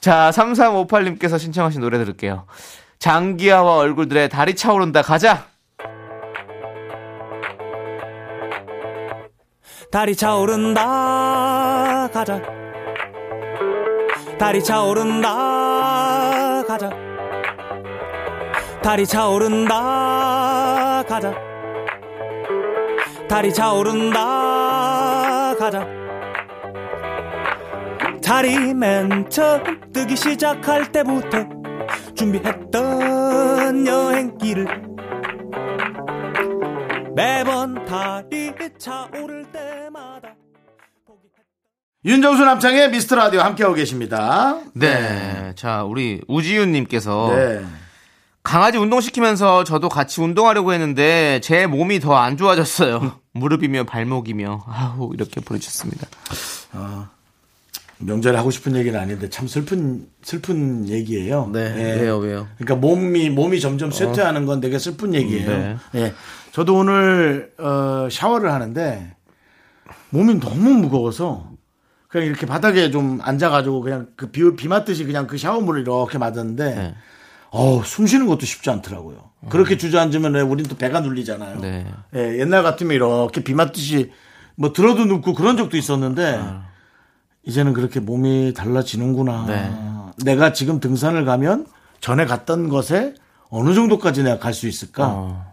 자, 0.00 0.30
3358님께서 0.34 1.38
신청하신 1.38 1.82
노래 1.82 1.98
들을게요. 1.98 2.46
장기하와 2.98 3.76
얼굴들의 3.76 4.30
달이 4.30 4.54
차오른다. 4.56 5.02
가자! 5.02 5.46
달이 9.90 10.16
차오른다. 10.16 12.08
가자. 12.12 12.40
달이 14.38 14.62
차오른다. 14.64 15.28
가자. 16.66 16.90
달이 18.82 19.06
차오른다. 19.06 19.74
가자. 21.08 21.34
달이 23.28 23.52
차오른다. 23.52 24.16
가자. 25.58 25.99
달이 28.30 28.74
맨 28.74 29.28
처음 29.28 29.90
뜨기 29.92 30.14
시작할 30.14 30.92
때부터 30.92 31.48
준비했던 32.14 33.84
여행길을 33.84 34.66
매번 37.16 37.84
달이 37.84 38.52
차오를 38.78 39.50
때마다 39.50 40.28
윤정수 42.04 42.44
남창의 42.44 42.92
미스터 42.92 43.16
라디오 43.16 43.40
함께하고 43.40 43.74
계십니다. 43.74 44.60
네. 44.74 45.52
자, 45.56 45.82
우리 45.82 46.20
우지윤님께서 46.28 47.32
네. 47.34 47.64
강아지 48.44 48.78
운동시키면서 48.78 49.64
저도 49.64 49.88
같이 49.88 50.20
운동하려고 50.20 50.72
했는데 50.72 51.40
제 51.42 51.66
몸이 51.66 51.98
더 51.98 52.14
안 52.14 52.36
좋아졌어요. 52.36 53.18
무릎이며 53.34 53.86
발목이며 53.86 54.66
아우 54.68 55.10
이렇게 55.14 55.40
보내주셨습니다. 55.40 56.06
명절에 58.00 58.36
하고 58.36 58.50
싶은 58.50 58.76
얘기는 58.76 58.98
아닌데 58.98 59.28
참 59.28 59.46
슬픈 59.46 60.06
슬픈 60.22 60.88
얘기예요. 60.88 61.50
네. 61.52 61.60
왜요, 62.00 62.18
왜요? 62.18 62.48
그러니까 62.56 62.76
몸이 62.76 63.30
몸이 63.30 63.60
점점 63.60 63.90
쇠퇴하는 63.90 64.46
건 64.46 64.60
되게 64.60 64.78
슬픈 64.78 65.14
얘기예요. 65.14 65.48
네. 65.48 65.76
예. 65.96 66.14
저도 66.52 66.76
오늘 66.76 67.52
어, 67.58 68.08
샤워를 68.10 68.52
하는데 68.52 69.14
몸이 70.10 70.40
너무 70.40 70.70
무거워서 70.70 71.50
그냥 72.08 72.26
이렇게 72.26 72.46
바닥에 72.46 72.90
좀 72.90 73.20
앉아가지고 73.22 73.82
그냥 73.82 74.08
그 74.16 74.30
비, 74.30 74.56
비 74.56 74.66
맞듯이 74.66 75.04
그냥 75.04 75.26
그 75.26 75.36
샤워물을 75.38 75.82
이렇게 75.82 76.18
맞았는데 76.18 76.74
네. 76.74 76.94
어우, 77.50 77.82
숨 77.84 78.06
쉬는 78.06 78.26
것도 78.26 78.46
쉽지 78.46 78.70
않더라고요. 78.70 79.30
그렇게 79.48 79.76
주저앉으면 79.76 80.36
우린 80.36 80.66
또 80.66 80.76
배가 80.76 81.00
눌리잖아요. 81.00 81.56
음. 81.56 81.60
네. 81.60 81.86
예, 82.14 82.40
옛날 82.40 82.62
같으면 82.62 82.94
이렇게 82.94 83.42
비 83.42 83.54
맞듯이 83.54 84.10
뭐 84.56 84.72
들어도 84.72 85.04
눕고 85.04 85.34
그런 85.34 85.56
적도 85.56 85.76
있었는데 85.76 86.40
이제는 87.44 87.72
그렇게 87.72 88.00
몸이 88.00 88.54
달라지는구나. 88.54 89.32
아. 89.32 89.44
네. 89.46 90.24
내가 90.24 90.52
지금 90.52 90.80
등산을 90.80 91.24
가면 91.24 91.66
전에 92.00 92.26
갔던 92.26 92.68
것에 92.68 93.14
어느 93.48 93.74
정도까지 93.74 94.22
내가 94.22 94.38
갈 94.38 94.52
수 94.54 94.68
있을까? 94.68 95.46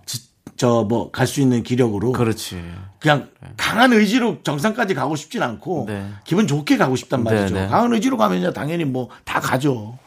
저뭐 0.58 1.12
갈 1.12 1.28
수 1.28 1.40
있는 1.42 1.62
기력으로 1.62 2.10
어. 2.10 2.12
그렇지. 2.14 2.60
그냥 3.00 3.30
강한 3.58 3.94
의지로 3.94 4.42
정상까지 4.42 4.96
가고 4.96 5.16
싶진 5.16 5.44
않고 5.44 5.86
네. 5.88 6.10
기분 6.24 6.48
좋게 6.48 6.78
가고 6.78 6.96
싶단 6.96 7.24
말이죠. 7.24 7.54
네, 7.54 7.62
네. 7.62 7.68
강한 7.68 7.94
의지로 7.94 8.18
가면요 8.18 8.54
당연히 8.54 8.84
뭐 8.86 9.10
다 9.24 9.40
가죠. 9.40 10.00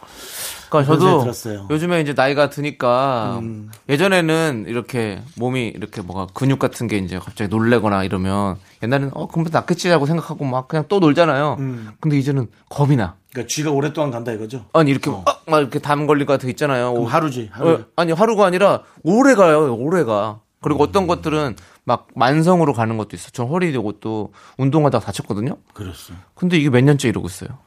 그러니까 0.71 0.95
저도 0.95 1.21
들었어요. 1.21 1.61
음. 1.63 1.67
요즘에 1.71 2.01
이제 2.01 2.13
나이가 2.15 2.49
드니까 2.49 3.41
예전에는 3.89 4.65
이렇게 4.69 5.23
몸이 5.37 5.69
이렇게 5.69 6.01
뭐가 6.03 6.29
근육 6.33 6.59
같은 6.59 6.87
게 6.87 6.99
이제 6.99 7.19
갑자기 7.19 7.49
놀래거나 7.51 8.05
이러면 8.05 8.57
옛날에는 8.83 9.11
어 9.15 9.27
그럼 9.29 9.47
낫겠지라고 9.51 10.07
생각하고 10.07 10.45
막 10.45 10.69
그냥 10.69 10.85
또 10.89 11.01
놀잖아요. 11.01 11.57
음. 11.59 11.91
근데 12.01 12.19
이제는 12.19 12.49
겁이 12.69 12.97
나. 12.97 13.17
그러니까 13.33 13.49
쥐가 13.49 13.71
오랫동안 13.71 14.11
간다 14.11 14.33
이거죠. 14.33 14.65
아니 14.73 14.91
이렇게 14.91 15.11
어, 15.11 15.25
막 15.47 15.59
이렇게 15.59 15.79
담 15.79 16.07
걸릴 16.07 16.27
것거 16.27 16.49
있잖아요. 16.49 16.93
그럼 16.93 17.05
오- 17.05 17.09
하루지. 17.09 17.51
하루. 17.53 17.71
어, 17.71 17.85
아니 17.97 18.13
하루가 18.13 18.47
아니라 18.47 18.83
오래 19.03 19.35
가요. 19.35 19.75
오래 19.75 20.05
가. 20.05 20.41
그리고 20.63 20.83
어떤 20.83 21.07
것들은 21.07 21.57
막 21.85 22.09
만성으로 22.15 22.75
가는 22.75 22.97
것도 22.99 23.17
있어. 23.17 23.31
전 23.31 23.49
허리 23.49 23.71
이것도 23.71 24.33
운동하다가 24.59 25.07
다쳤거든요. 25.07 25.57
그렇어. 25.73 25.95
근데 26.35 26.59
이게 26.59 26.69
몇 26.69 26.83
년째 26.85 27.09
이러고 27.09 27.27
있어요. 27.29 27.59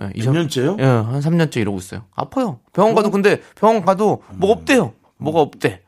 예, 0.00 0.10
이몇 0.14 0.24
정- 0.24 0.34
년째요? 0.34 0.76
예, 0.80 0.84
한 0.84 1.20
3년째 1.20 1.56
이러고 1.56 1.78
있어요. 1.78 2.04
아파요. 2.14 2.60
병원 2.72 2.94
가도 2.94 3.10
근데 3.10 3.40
병원 3.56 3.84
가도 3.84 4.22
뭐가 4.30 4.60
없대요. 4.60 4.92
뭐가 5.16 5.40
없대. 5.40 5.82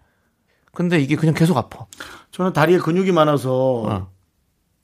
근데 0.73 0.99
이게 0.99 1.17
그냥 1.17 1.35
계속 1.35 1.57
아파. 1.57 1.87
저는 2.33 2.53
다리에 2.53 2.79
근육이 2.79 3.13
많아서 3.13 3.53
어. 3.87 4.09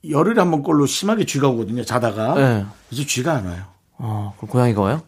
열흘에 0.09 0.35
한 0.37 0.51
번 0.51 0.63
꼴로 0.63 0.85
심하게 0.85 1.25
쥐가 1.25 1.47
오거든요. 1.49 1.83
자다가 1.83 2.35
네. 2.35 2.65
이제 2.91 3.05
쥐가 3.05 3.33
안 3.33 3.45
와요. 3.47 3.63
어, 3.97 4.33
그럼 4.37 4.49
고양이가 4.49 4.81
와요? 4.81 5.01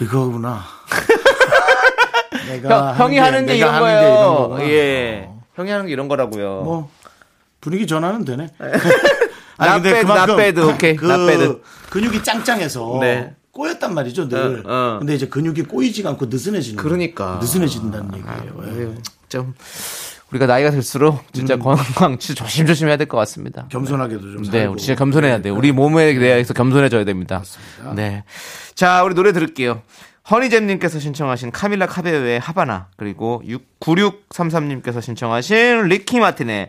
이거구나. 0.00 0.62
내가 2.48 2.94
형, 2.94 3.12
이 3.12 3.18
하는 3.18 3.46
게 3.46 3.56
이런 3.56 3.74
하는 3.74 3.86
게 3.86 3.92
이런 3.92 4.48
거예요. 4.48 4.70
예. 4.70 5.30
형이 5.54 5.70
하는 5.70 5.86
게 5.86 5.92
이런 5.92 6.08
거라고요. 6.08 6.62
뭐 6.62 6.90
분위기 7.62 7.86
전환은 7.86 8.26
되네. 8.26 8.48
Not 9.58 9.82
bad, 9.82 10.06
not 10.06 10.36
bad. 10.36 10.60
오케이. 10.60 10.96
그 10.96 11.06
bad. 11.06 11.60
근육이 11.90 12.22
짱짱해서 12.22 12.98
네. 13.00 13.34
꼬였단 13.52 13.94
말이죠, 13.94 14.28
늘. 14.28 14.62
어, 14.66 14.94
어. 14.94 14.98
근데 14.98 15.14
이제 15.14 15.28
근육이 15.28 15.62
꼬이지가 15.62 16.10
않고 16.10 16.26
느슨해지는. 16.26 16.76
그러니까. 16.82 17.38
느슨해진다는 17.40 18.10
얘기예요. 18.16 18.62
예. 18.66 18.82
예, 18.82 18.94
좀 19.28 19.54
우리가 20.32 20.46
나이가 20.46 20.70
들수록 20.70 21.22
진짜 21.32 21.56
건강 21.58 22.18
진짜 22.18 22.42
조심조심 22.42 22.88
해야 22.88 22.96
될 22.96 23.06
것 23.06 23.16
같습니다. 23.18 23.66
겸손하게도 23.68 24.20
좀 24.20 24.42
네, 24.44 24.50
살고. 24.50 24.72
우리 24.72 24.80
진짜 24.80 24.94
겸손해야 24.96 25.40
돼요. 25.42 25.54
우리 25.54 25.70
몸에 25.72 26.14
대해서 26.14 26.54
겸손해져야 26.54 27.04
됩니다. 27.04 27.42
네. 27.94 28.24
자, 28.74 29.04
우리 29.04 29.14
노래 29.14 29.32
들을게요. 29.32 29.82
허니잼님께서 30.30 30.98
신청하신 30.98 31.50
카밀라 31.50 31.86
카베오의 31.86 32.40
하바나, 32.40 32.86
그리고 32.96 33.42
9633님께서 33.80 35.02
신청하신 35.02 35.82
리키 35.88 36.20
마틴의 36.20 36.68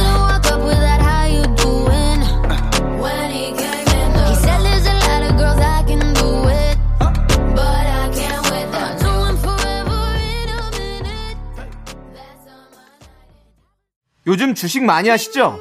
요즘 14.31 14.55
주식 14.55 14.81
많이 14.85 15.09
하시죠? 15.09 15.59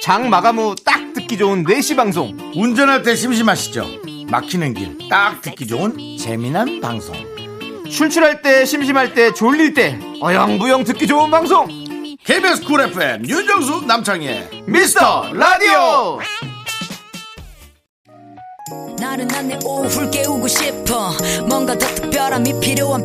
장 0.00 0.30
마감 0.30 0.56
후 0.58 0.76
딱 0.84 1.12
듣기 1.12 1.36
좋은 1.36 1.64
4시 1.64 1.96
방송. 1.96 2.36
운전할 2.54 3.02
때 3.02 3.16
심심하시죠? 3.16 3.84
막히는 4.30 4.74
길 4.74 4.96
딱 5.10 5.42
듣기 5.42 5.66
좋은 5.66 6.16
재미난 6.18 6.80
방송. 6.80 7.16
출출할 7.90 8.40
때, 8.42 8.64
심심할 8.64 9.12
때, 9.12 9.34
졸릴 9.34 9.74
때, 9.74 9.98
어영부영 10.20 10.84
듣기 10.84 11.08
좋은 11.08 11.32
방송. 11.32 11.66
KBS 12.24 12.62
쿨 12.62 12.80
FM 12.82 13.28
윤정수 13.28 13.86
남창희의 13.86 14.62
미스터 14.66 15.32
라디오! 15.32 16.20
나른한 19.00 19.48
내 19.48 19.58
오후를 19.64 20.08
깨우고 20.12 20.46
싶어 20.46 21.10
뭔가 21.48 21.76
더 21.76 21.84
특별함이 21.88 22.60
필요한 22.60 23.04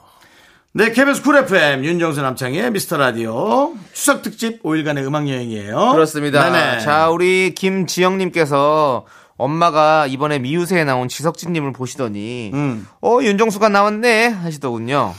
네 0.73 0.93
KBS 0.93 1.21
쿨 1.21 1.35
FM 1.35 1.83
윤정수 1.83 2.21
남창희의 2.21 2.71
미스터 2.71 2.95
라디오 2.95 3.73
추석 3.91 4.21
특집 4.21 4.63
5일간의 4.63 5.05
음악 5.05 5.27
여행이에요 5.27 5.91
그렇습니다. 5.91 6.49
네네. 6.49 6.79
자, 6.79 7.09
우리 7.09 7.53
김지영님께서 7.53 9.05
엄마가 9.35 10.07
이번에 10.07 10.39
미우새에 10.39 10.83
나온 10.83 11.07
지석진님을 11.07 11.73
보시더니, 11.73 12.51
음. 12.53 12.87
어, 13.01 13.17
윤정수가 13.21 13.69
나왔네 13.69 14.27
하시더군요. 14.27 15.15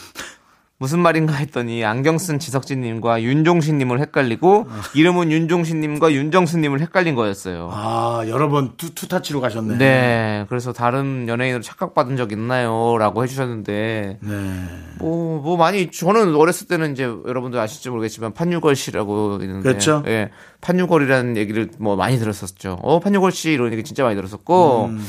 무슨 0.83 0.99
말인가 0.99 1.33
했더니 1.35 1.85
안경 1.85 2.19
쓴 2.19 2.41
지석진님과 2.41 3.23
윤종신님을 3.23 4.01
헷갈리고 4.01 4.67
이름은 4.97 5.31
윤종신님과 5.31 6.13
윤정수님을 6.13 6.81
헷갈린 6.81 7.15
거였어요. 7.15 7.71
아, 7.73 8.25
여러 8.27 8.49
번 8.49 8.73
two, 8.77 8.93
two 8.93 9.07
touch로 9.07 9.41
가셨네. 9.41 9.79
네, 9.79 10.45
그래서 10.49 10.73
다른 10.73 11.29
연예인으로 11.29 11.63
착각받은 11.63 12.17
적 12.17 12.33
있나요? 12.33 12.97
라고 12.99 13.23
해주셨는데, 13.23 14.19
네. 14.21 14.69
뭐, 14.99 15.41
뭐 15.41 15.57
많이, 15.57 15.89
저는 15.93 16.35
어렸을 16.35 16.67
때는 16.67 16.95
이제 16.95 17.05
여러분들 17.05 17.61
아실지 17.61 17.89
모르겠지만 17.89 18.35
판유걸 18.35 18.75
씨라고 18.75 19.39
있는데, 19.41 19.63
그렇죠. 19.63 20.03
예, 20.09 20.31
판유걸이라는 20.63 21.37
얘기를 21.37 21.71
뭐 21.79 21.95
많이 21.95 22.19
들었었죠. 22.19 22.81
어, 22.83 22.99
판유걸 22.99 23.31
씨 23.31 23.53
이런 23.53 23.73
얘기 23.73 23.85
진짜 23.85 24.03
많이 24.03 24.17
들었었고, 24.17 24.87
음. 24.87 25.01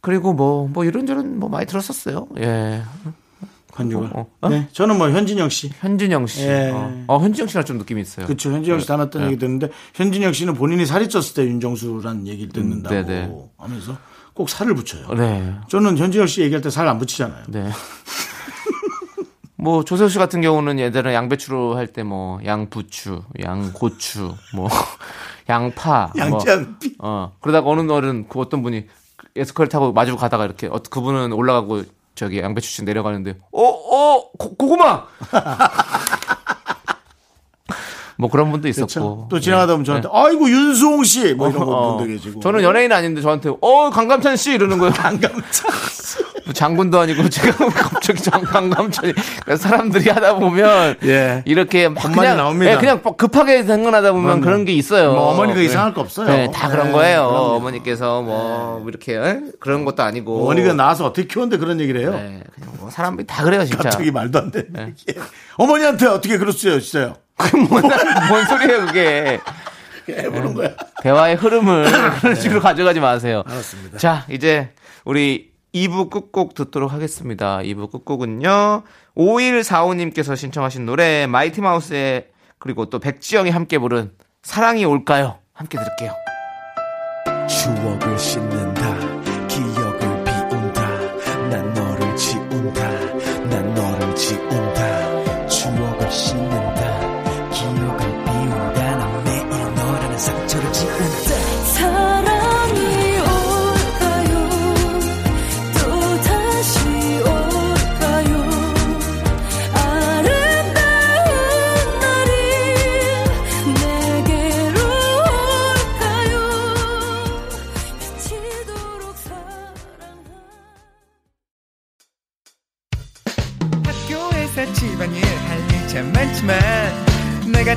그리고 0.00 0.32
뭐, 0.32 0.66
뭐 0.66 0.84
이런저런 0.84 1.38
뭐 1.38 1.48
많이 1.48 1.64
들었었어요. 1.66 2.26
예. 2.40 2.82
관주가. 3.72 4.10
어, 4.14 4.26
어? 4.40 4.48
네. 4.48 4.68
저는 4.72 4.98
뭐 4.98 5.10
현진영 5.10 5.48
씨. 5.48 5.70
현진영 5.80 6.26
씨. 6.26 6.42
예. 6.46 6.70
어, 6.72 7.04
어, 7.08 7.18
현진영 7.20 7.48
씨랑 7.48 7.64
좀 7.64 7.78
느낌이 7.78 8.00
있어요. 8.02 8.26
그렇죠. 8.26 8.50
현진영 8.52 8.80
씨 8.80 8.86
닮았다는 8.86 9.26
얘기 9.28 9.38
듣는데 9.38 9.68
현진영 9.94 10.32
씨는 10.32 10.54
본인이 10.54 10.84
살이 10.86 11.06
쪘을 11.08 11.34
때 11.36 11.44
윤정수란 11.44 12.26
얘기를 12.26 12.52
듣는다고 12.52 12.94
음, 12.94 13.06
네네. 13.06 13.34
하면서 13.58 13.96
꼭 14.34 14.48
살을 14.48 14.74
붙여요. 14.74 15.08
네. 15.14 15.54
저는 15.68 15.98
현진영 15.98 16.26
씨 16.26 16.42
얘기할 16.42 16.60
때 16.62 16.70
살 16.70 16.88
안 16.88 16.98
붙이잖아요. 16.98 17.44
네. 17.48 17.68
뭐 19.56 19.84
조세호 19.84 20.08
씨 20.08 20.18
같은 20.18 20.40
경우는 20.40 20.78
예전에 20.78 21.12
양배추로 21.14 21.76
할 21.76 21.86
때 21.88 22.02
뭐 22.02 22.40
양부추, 22.46 23.22
양고추, 23.42 24.34
뭐 24.54 24.68
양파, 25.50 26.10
뭐, 26.16 26.24
양장비. 26.24 26.96
어 26.98 27.32
그러다가 27.40 27.68
어느 27.68 27.82
날은 27.82 28.26
그 28.28 28.38
어떤 28.38 28.62
분이 28.62 28.86
에스컬레이터 29.36 29.78
타고 29.78 29.92
마주 29.92 30.16
가다가 30.16 30.44
이렇게 30.46 30.66
어, 30.66 30.80
그분은 30.90 31.32
올라가고 31.32 31.82
저기 32.20 32.38
양배추 32.40 32.70
씨 32.70 32.84
내려가는데 32.84 33.36
어 33.52 33.80
어 33.92 34.30
고구마 34.38 35.04
뭐 38.18 38.30
그런 38.30 38.52
분도 38.52 38.68
있었고 38.68 38.86
그렇죠. 38.86 39.26
또 39.30 39.40
지나가다 39.40 39.72
보면 39.72 39.82
네. 39.82 39.86
저한테 39.86 40.08
아이고 40.12 40.48
윤수홍 40.48 41.02
씨뭐 41.04 41.48
이런 41.48 41.62
어, 41.62 41.96
분도 41.96 42.04
계시고. 42.12 42.40
저는 42.40 42.62
연예인 42.62 42.92
아닌데 42.92 43.22
저한테 43.22 43.50
어 43.62 43.88
강감찬 43.90 44.36
씨 44.36 44.52
이러는 44.52 44.78
거예요. 44.78 44.92
강감찬 44.92 45.32
뭐 45.32 45.42
장군도 46.52 46.98
아니고 47.00 47.28
제가 47.28 47.68
갑자기 47.70 48.22
장 48.22 48.42
강감찬이 48.42 49.12
그래서 49.44 49.68
사람들이 49.68 50.08
하다 50.10 50.34
보면 50.36 50.96
예. 51.04 51.42
이렇게 51.46 51.88
막 51.88 52.02
그냥 52.12 52.36
나옵니다. 52.36 52.72
예, 52.72 52.76
그냥 52.76 53.00
막 53.02 53.16
급하게 53.16 53.62
생각나다 53.62 54.12
보면 54.12 54.24
그럼요. 54.26 54.44
그런 54.44 54.64
게 54.64 54.72
있어요. 54.72 55.12
뭐 55.12 55.30
어머니가 55.30 55.58
네. 55.58 55.64
이상할 55.66 55.94
거 55.94 56.00
없어요. 56.00 56.26
네, 56.28 56.50
다 56.52 56.68
그런 56.68 56.88
네, 56.88 56.92
거예요. 56.92 57.28
그럼요. 57.28 57.44
어머니께서 57.56 58.22
뭐 58.22 58.84
이렇게 58.88 59.14
예? 59.14 59.40
그런 59.60 59.84
것도 59.84 60.02
아니고 60.02 60.42
어머니가 60.44 60.72
나와서 60.74 61.06
어떻게 61.06 61.26
키웠는데 61.26 61.58
그런 61.58 61.80
얘기를 61.80 62.00
해요. 62.00 62.12
네, 62.12 62.42
그냥 62.54 62.70
뭐 62.78 62.90
사람들이 62.90 63.26
다 63.26 63.42
그래요 63.44 63.64
진짜. 63.64 63.82
갑자기 63.84 64.10
말도 64.10 64.38
안 64.38 64.50
되는 64.50 64.66
네. 64.70 64.94
어머니한테 65.56 66.06
어떻게 66.06 66.38
그랬어요, 66.38 66.80
진짜요? 66.80 67.14
뭔, 67.68 67.82
뭔 68.28 68.44
소리예요 68.46 68.86
그게? 68.86 69.40
해보는 70.08 70.54
거야. 70.54 70.70
대화의 71.02 71.36
흐름을 71.36 71.84
그런 72.20 72.34
식으로 72.34 72.60
가져가지 72.60 72.98
마세요. 73.00 73.44
알았습니다. 73.46 73.98
자, 73.98 74.24
이제 74.28 74.70
우리 75.04 75.49
2부 75.74 76.10
끝곡 76.10 76.54
듣도록 76.54 76.92
하겠습니다. 76.92 77.58
2부 77.58 77.90
끝곡은요. 77.90 78.82
5145님께서 79.16 80.36
신청하신 80.36 80.86
노래 80.86 81.26
마이티 81.26 81.60
마우스의 81.60 82.28
그리고 82.58 82.86
또 82.86 82.98
백지영이 82.98 83.50
함께 83.50 83.78
부른 83.78 84.12
사랑이 84.42 84.84
올까요? 84.84 85.38
함께 85.52 85.78
들을게요. 85.78 86.12
추억을 87.48 88.18
씻는다 88.18 88.98
기억을 89.48 90.24
비운다 90.24 91.48
난 91.48 91.74
너를 91.74 92.16
지운다 92.16 92.99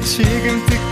지금 0.05 0.65
듣 0.65 0.82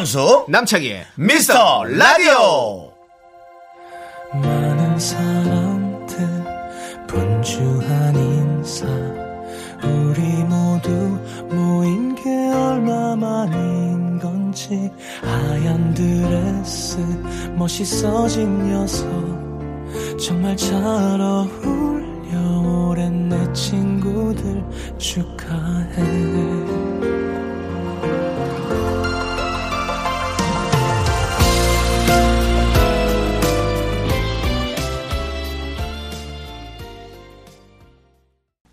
윤정수, 0.00 0.46
남창희의 0.48 1.04
미스터 1.16 1.84
라디오. 1.84 2.90
많은 4.32 4.98
사람들 4.98 6.16
분주한 7.06 8.16
인사. 8.16 8.86
우리 9.82 10.20
모두 10.44 10.90
모인 11.54 12.14
게 12.14 12.30
얼마만인 12.30 14.18
건지 14.18 14.90
하얀 15.22 15.92
드레스 15.92 16.96
멋있어진 17.56 18.68
녀석. 18.70 19.06
정말 20.18 20.56
잘 20.56 20.80
어울려 21.20 22.88
오랜 22.88 23.28
내 23.28 23.52
친구들 23.52 24.64
축하해 24.96 26.49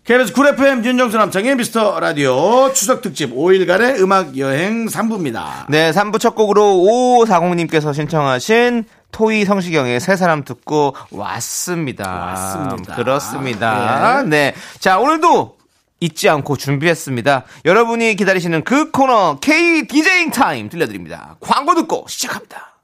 KBS 0.08 0.32
쿨 0.32 0.46
FM 0.46 0.86
윤정수 0.86 1.18
남창희의 1.18 1.54
미스터 1.56 2.00
라디오 2.00 2.72
추석 2.72 3.02
특집 3.02 3.30
5일간의 3.34 4.00
음악 4.00 4.38
여행 4.38 4.86
3부입니다. 4.86 5.66
네, 5.68 5.90
3부 5.90 6.18
첫 6.18 6.34
곡으로 6.34 6.62
5540님께서 6.62 7.92
신청하신 7.92 8.86
토이 9.12 9.44
성시경의 9.44 10.00
세 10.00 10.16
사람 10.16 10.44
듣고 10.44 10.96
왔습니다. 11.10 12.10
왔습니다. 12.10 12.94
그렇습니다. 12.94 14.22
네. 14.22 14.54
자, 14.78 14.98
오늘도 14.98 15.58
잊지 16.00 16.30
않고 16.30 16.56
준비했습니다. 16.56 17.44
여러분이 17.66 18.16
기다리시는 18.16 18.64
그 18.64 18.90
코너 18.90 19.36
K 19.42 19.88
디제잉 19.88 20.30
타임 20.30 20.70
들려드립니다. 20.70 21.36
광고 21.38 21.74
듣고 21.74 22.06
시작합니다. 22.08 22.78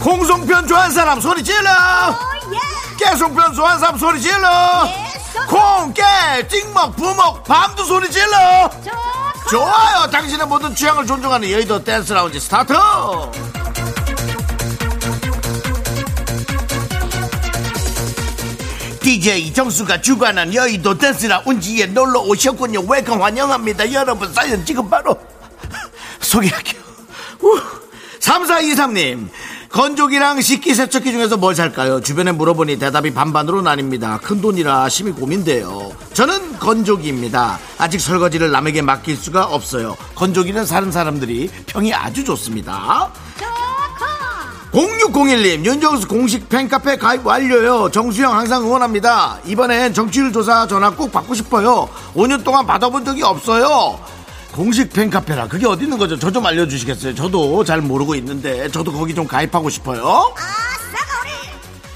콩송편 0.00 0.68
좋아하는 0.68 0.94
사람 0.94 1.20
소리 1.20 1.42
질러! 1.42 2.35
깨송편 2.98 3.54
좋아하는 3.54 3.80
사람 3.80 3.98
소리 3.98 4.20
질러! 4.20 4.88
콩, 5.48 5.92
깨, 5.92 6.02
찍먹, 6.48 6.96
부먹, 6.96 7.44
밤도 7.44 7.84
소리 7.84 8.10
질러! 8.10 8.70
좋아요! 9.50 10.10
당신의 10.10 10.46
모든 10.46 10.74
취향을 10.74 11.06
존중하는 11.06 11.50
여의도 11.50 11.84
댄스 11.84 12.12
라운지 12.12 12.40
스타트! 12.40 12.74
DJ 19.00 19.52
정수가 19.52 20.00
주관한 20.00 20.52
여의도 20.52 20.98
댄스 20.98 21.26
라운지에 21.26 21.86
놀러 21.86 22.20
오셨군요. 22.22 22.80
welcome 22.88 23.22
환영합니다. 23.22 23.92
여러분 23.92 24.32
사연 24.32 24.64
지금 24.64 24.90
바로 24.90 25.16
소개할게요. 26.20 26.82
3423님, 28.18 29.28
건조기랑 29.70 30.40
식기세척기 30.40 31.12
중에서 31.12 31.36
뭘 31.36 31.54
살까요? 31.54 32.00
주변에 32.00 32.32
물어보니 32.32 32.78
대답이 32.78 33.12
반반으로 33.12 33.62
나뉩니다. 33.62 34.20
큰 34.22 34.40
돈이라 34.40 34.88
심히 34.88 35.12
고민돼요. 35.12 35.92
저는 36.14 36.58
건조기입니다. 36.58 37.58
아직 37.78 38.00
설거지를 38.00 38.50
남에게 38.50 38.82
맡길 38.82 39.16
수가 39.16 39.44
없어요. 39.44 39.96
건조기는 40.14 40.64
사는 40.64 40.90
사람들이 40.90 41.50
평이 41.66 41.92
아주 41.92 42.24
좋습니다. 42.24 43.10
0601님, 44.72 45.64
윤정수 45.64 46.06
공식 46.06 46.50
팬카페 46.50 46.96
가입 46.96 47.26
완료요. 47.26 47.90
정수영 47.90 48.36
항상 48.36 48.62
응원합니다. 48.62 49.38
이번엔 49.46 49.94
정치율 49.94 50.32
조사 50.32 50.66
전화 50.66 50.90
꼭 50.90 51.10
받고 51.12 51.32
싶어요. 51.34 51.88
5년 52.14 52.44
동안 52.44 52.66
받아본 52.66 53.04
적이 53.06 53.22
없어요. 53.22 53.98
공식 54.56 54.90
팬카페라 54.92 55.48
그게 55.48 55.66
어디 55.66 55.84
있는 55.84 55.98
거죠? 55.98 56.18
저 56.18 56.30
좀 56.30 56.44
알려주시겠어요? 56.46 57.14
저도 57.14 57.62
잘 57.64 57.80
모르고 57.82 58.14
있는데 58.16 58.68
저도 58.70 58.92
거기 58.92 59.14
좀 59.14 59.26
가입하고 59.26 59.68
싶어요. 59.70 60.34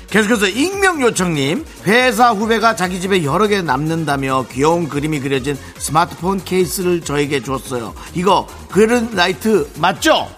계속해서 0.08 0.48
익명 0.48 1.00
요청님 1.02 1.64
회사 1.86 2.30
후배가 2.30 2.74
자기 2.76 3.00
집에 3.00 3.22
여러 3.22 3.46
개 3.46 3.62
남는다며 3.62 4.44
귀여운 4.50 4.88
그림이 4.88 5.20
그려진 5.20 5.56
스마트폰 5.78 6.42
케이스를 6.44 7.00
저에게 7.00 7.42
줬어요. 7.42 7.94
이거 8.14 8.46
그린 8.70 9.10
라이트 9.14 9.70
맞죠? 9.76 10.28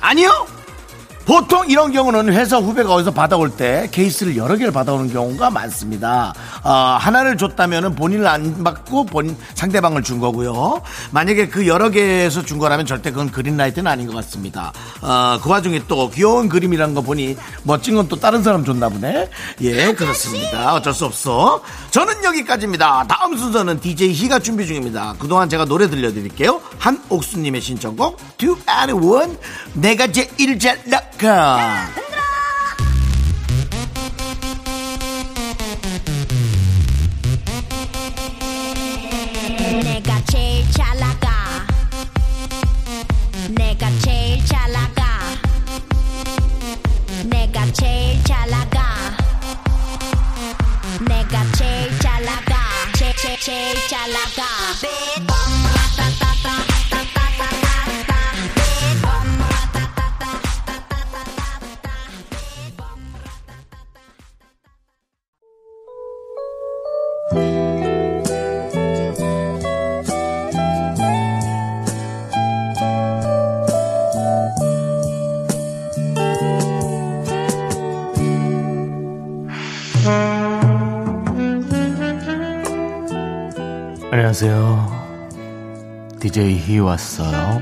아니요. 0.00 0.46
보통 1.26 1.68
이런 1.68 1.90
경우는 1.92 2.32
회사 2.32 2.58
후배가 2.58 2.92
어디서 2.94 3.10
받아올 3.12 3.50
때 3.50 3.88
케이스를 3.90 4.36
여러 4.36 4.56
개를 4.56 4.72
받아오는 4.72 5.12
경우가 5.12 5.50
많습니다. 5.50 6.34
아, 6.62 6.98
하나를 7.00 7.36
줬다면 7.38 7.94
본인을 7.94 8.26
안 8.26 8.62
받고 8.62 9.06
본 9.06 9.36
상대방을 9.54 10.02
준 10.02 10.18
거고요. 10.20 10.82
만약에 11.12 11.48
그 11.48 11.66
여러 11.66 11.88
개에서 11.90 12.42
준 12.42 12.58
거라면 12.58 12.84
절대 12.86 13.10
그건 13.10 13.30
그린라이트는 13.30 13.90
아닌 13.90 14.06
것 14.06 14.14
같습니다. 14.16 14.72
아, 15.00 15.38
그 15.42 15.48
와중에 15.48 15.82
또 15.88 16.10
귀여운 16.10 16.48
그림이란 16.48 16.94
거 16.94 17.00
보니 17.00 17.36
멋진 17.62 17.94
건 17.96 18.04
또 18.06 18.16
다른 18.16 18.42
사람 18.42 18.64
줬나 18.66 18.90
보네. 18.90 19.30
예, 19.62 19.94
그렇습니다. 19.94 20.74
어쩔 20.74 20.92
수 20.92 21.06
없어. 21.06 21.62
저는 21.90 22.22
여기까지입니다. 22.22 23.06
다음 23.08 23.34
순서는 23.38 23.80
DJ 23.80 24.12
희가 24.12 24.40
준비 24.40 24.66
중입니다. 24.66 25.14
그동안 25.18 25.48
제가 25.48 25.64
노래 25.64 25.88
들려드릴게요. 25.88 26.60
한옥수님의 26.78 27.62
신청곡 27.62 28.18
To 28.36 28.56
Anyone 28.68 29.38
내가 29.72 30.06
제일 30.12 30.58
잘나 30.58 31.00
가. 31.18 31.88
내가 39.86 40.20
제일 40.26 40.70
잘 40.72 40.98
나가. 40.98 41.34
제일 53.44 53.74
잘 53.88 54.10
나가 54.10 54.63
안녕하세요. 84.36 86.18
DJ 86.18 86.58
희 86.58 86.78
왔어요. 86.80 87.60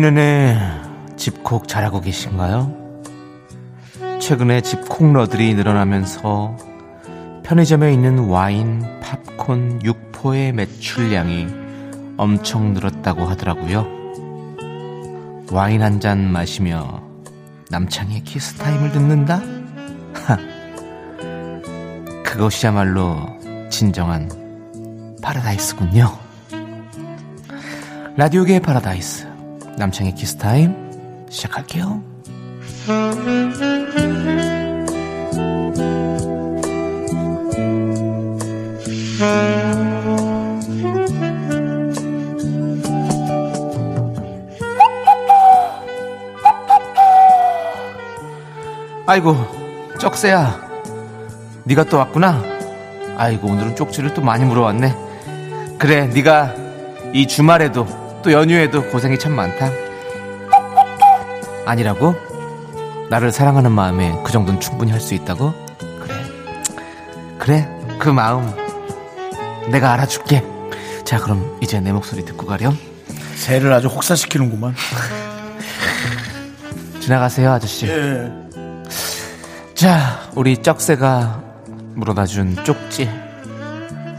내내 0.00 0.58
집콕 1.16 1.68
잘하고 1.68 2.00
계신가요? 2.00 2.74
최근에 4.18 4.62
집콕러들이 4.62 5.54
늘어나면서 5.54 6.56
편의점에 7.44 7.92
있는 7.92 8.26
와인, 8.26 8.82
팝콘, 9.00 9.84
육포의 9.84 10.54
매출량이 10.54 11.46
엄청 12.16 12.72
늘었다고 12.74 13.26
하더라고요. 13.26 13.86
와인 15.52 15.82
한 15.82 16.00
잔 16.00 16.32
마시며 16.32 17.00
남창의 17.70 18.24
키스타임을 18.24 18.90
듣는다? 18.90 19.40
하, 20.14 20.36
그것이야말로 22.24 23.39
진정한 23.80 24.28
파라다이스군요. 25.22 26.12
라디오계의 28.14 28.60
파라다이스 28.60 29.26
남창의 29.78 30.14
키스타임 30.16 31.26
시작할게요. 31.30 32.02
아이고 49.06 49.34
쩍새야 49.98 50.68
네가 51.64 51.84
또 51.84 51.96
왔구나 51.96 52.49
아이고 53.20 53.48
오늘은 53.48 53.76
쪽지를 53.76 54.14
또 54.14 54.22
많이 54.22 54.46
물어왔네 54.46 54.96
그래 55.78 56.06
네가 56.06 56.54
이 57.12 57.26
주말에도 57.26 57.86
또 58.22 58.32
연휴에도 58.32 58.82
고생이 58.88 59.18
참 59.18 59.32
많다 59.32 59.70
아니라고? 61.66 62.14
나를 63.10 63.30
사랑하는 63.30 63.72
마음에 63.72 64.18
그 64.24 64.32
정도는 64.32 64.58
충분히 64.58 64.90
할 64.92 65.02
수 65.02 65.12
있다고? 65.12 65.52
그래 66.00 66.14
그래 67.38 67.68
그 67.98 68.08
마음 68.08 68.50
내가 69.70 69.92
알아줄게 69.92 70.42
자 71.04 71.18
그럼 71.18 71.58
이제 71.60 71.78
내 71.78 71.92
목소리 71.92 72.24
듣고 72.24 72.46
가렴 72.46 72.74
새를 73.34 73.70
아주 73.72 73.88
혹사시키는구만. 73.88 74.74
지나가세요 77.00 77.52
아저씨 77.52 77.86
예. 77.86 78.30
자, 79.74 80.30
우리 80.34 80.56
쩍새가 80.58 81.49
물어다 81.94 82.26
준 82.26 82.56
쪽지 82.64 83.08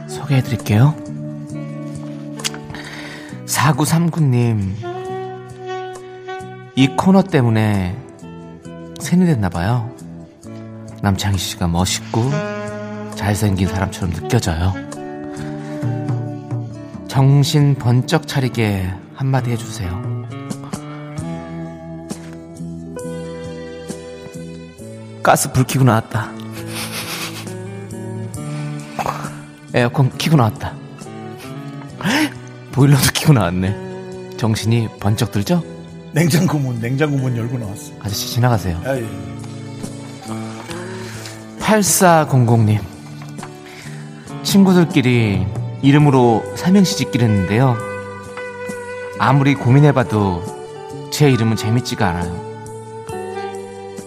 소개해 0.07 0.41
드릴게요. 0.41 0.95
4939님, 3.45 4.75
이 6.75 6.87
코너 6.95 7.21
때문에 7.21 7.97
샌이 8.99 9.25
됐나봐요. 9.25 9.91
남창희 11.01 11.37
씨가 11.37 11.67
멋있고 11.67 12.29
잘생긴 13.15 13.67
사람처럼 13.67 14.13
느껴져요. 14.13 14.73
정신 17.07 17.75
번쩍 17.75 18.27
차리게 18.27 18.89
한마디 19.15 19.51
해주세요. 19.51 20.11
가스 25.21 25.51
불 25.51 25.65
켜고 25.65 25.85
나왔다. 25.85 26.40
에어컨 29.73 30.15
켜고 30.17 30.37
나왔다. 30.37 30.73
보일러도 32.71 33.03
켜고 33.13 33.33
나왔네. 33.33 34.37
정신이 34.37 34.89
번쩍 34.99 35.31
들죠? 35.31 35.63
냉장고 36.13 36.57
문, 36.57 36.79
냉장고 36.81 37.17
문 37.17 37.37
열고 37.37 37.57
나왔어. 37.57 37.91
아저씨 38.01 38.27
지나가세요. 38.33 38.81
아, 38.83 38.95
예. 38.97 39.05
8400님. 41.59 42.79
친구들끼리 44.43 45.45
이름으로 45.81 46.43
삼행시 46.55 46.97
짓기로 46.97 47.23
했는데요. 47.23 47.77
아무리 49.19 49.53
고민해봐도 49.55 51.09
제 51.11 51.29
이름은 51.29 51.55
재밌지가 51.55 52.07
않아요. 52.07 52.51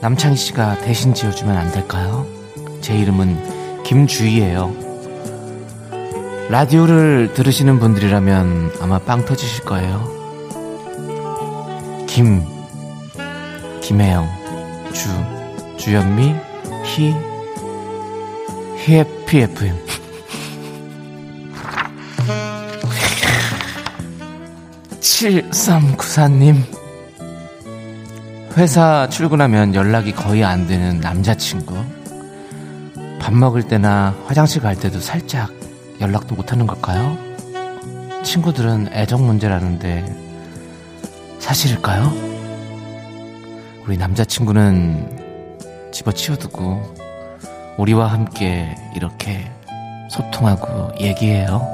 남창희 0.01 0.37
씨가 0.37 0.79
대신 0.81 1.15
지어주면 1.15 1.57
안 1.57 1.73
될까요? 1.73 2.27
제 2.81 2.99
이름은 2.99 3.83
김주희예요. 3.85 4.94
라디오를 6.51 7.33
들으시는 7.33 7.79
분들이라면 7.79 8.75
아마 8.81 8.99
빵 8.99 9.25
터지실 9.25 9.65
거예요. 9.65 10.13
김, 12.07 12.45
김혜영, 13.81 14.29
주, 14.93 15.09
주현미, 15.79 16.35
희, 16.85 17.15
해피 18.87 19.39
FM. 19.41 19.77
(7394님) 25.01 26.57
회사 28.57 29.09
출근하면 29.09 29.75
연락이 29.75 30.13
거의 30.13 30.45
안 30.45 30.67
되는 30.67 31.01
남자친구. 31.01 31.75
밥 33.19 33.33
먹을 33.33 33.63
때나 33.63 34.15
화장실 34.27 34.61
갈 34.61 34.77
때도 34.77 35.01
살짝 35.01 35.64
연락도 36.01 36.35
못 36.35 36.53
하는 36.53 36.67
걸까요? 36.67 37.17
친구들은 38.23 38.89
애정 38.93 39.27
문제라는데 39.27 40.05
사실일까요? 41.39 42.13
우리 43.87 43.97
남자친구는 43.99 45.91
집어치워두고 45.93 46.95
우리와 47.79 48.07
함께 48.11 48.75
이렇게 48.95 49.51
소통하고 50.11 50.93
얘기해요. 51.01 51.71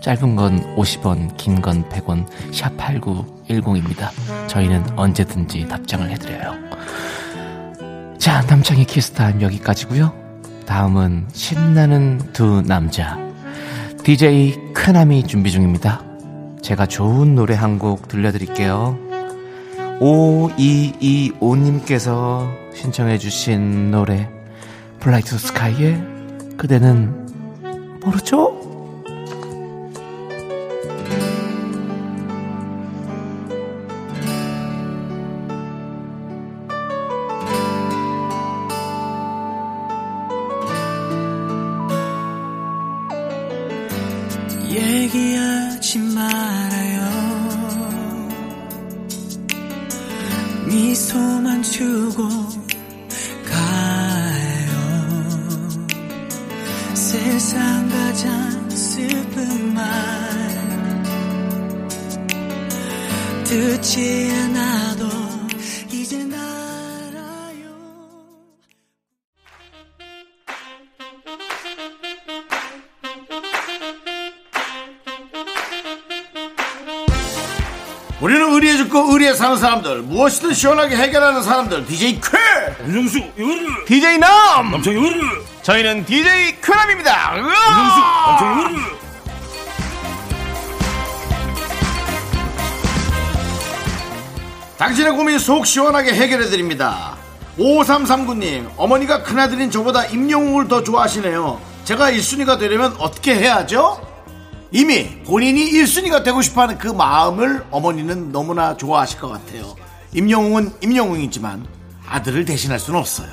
짧은 0.00 0.34
건 0.34 0.74
50원, 0.76 1.36
긴 1.36 1.60
건 1.62 1.88
100원, 1.88 2.26
샵8910입니다. 2.50 4.08
저희는 4.48 4.98
언제든지 4.98 5.68
답장을 5.68 6.08
해드려요. 6.10 6.54
자, 8.18 8.40
남창희 8.42 8.84
키스타임 8.86 9.42
여기까지고요 9.42 10.12
다음은 10.66 11.26
신나는 11.32 12.20
두 12.32 12.62
남자. 12.62 13.18
DJ 14.04 14.72
크나미 14.74 15.26
준비 15.26 15.50
중입니다. 15.50 16.02
제가 16.62 16.86
좋은 16.86 17.34
노래 17.34 17.54
한 17.54 17.78
곡 17.78 18.08
들려드릴게요. 18.08 18.96
5225님께서 20.00 22.48
신청해주신 22.74 23.90
노래, 23.90 24.28
블라이트 25.00 25.36
스카이의 25.38 26.02
그대는 26.56 28.00
모르죠? 28.04 28.60
무엇이든 80.12 80.52
시원하게 80.52 80.94
해결하는 80.94 81.42
사람들 81.42 81.86
DJ 81.86 82.20
쾌! 82.20 82.86
윤정수 82.86 83.18
이거를 83.18 83.84
DJ 83.86 84.18
남! 84.18 84.70
남창희 84.70 84.98
이거를 84.98 85.20
저희는 85.62 86.04
DJ 86.04 86.60
쾌남입니다. 86.60 87.36
윤정수 87.38 88.00
남창희 88.28 88.60
이거를 88.60 89.02
당신의 94.76 95.12
고민 95.12 95.38
속 95.38 95.64
시원하게 95.64 96.12
해결해드립니다. 96.12 97.16
5339님 97.58 98.68
어머니가 98.76 99.22
큰아들인 99.22 99.70
저보다 99.70 100.04
임영웅을 100.04 100.68
더 100.68 100.82
좋아하시네요. 100.82 101.58
제가 101.84 102.10
1순위가 102.10 102.58
되려면 102.58 102.94
어떻게 102.98 103.34
해야죠? 103.34 104.06
이미 104.72 105.22
본인이 105.24 105.70
1순위가 105.70 106.24
되고 106.24 106.42
싶어하는 106.42 106.78
그 106.78 106.88
마음을 106.88 107.64
어머니는 107.70 108.32
너무나 108.32 108.76
좋아하실 108.76 109.20
것 109.20 109.28
같아요 109.28 109.81
임영웅은 110.14 110.74
임영웅이지만 110.80 111.66
아들을 112.08 112.44
대신할 112.44 112.78
수는 112.78 112.98
없어요 113.00 113.28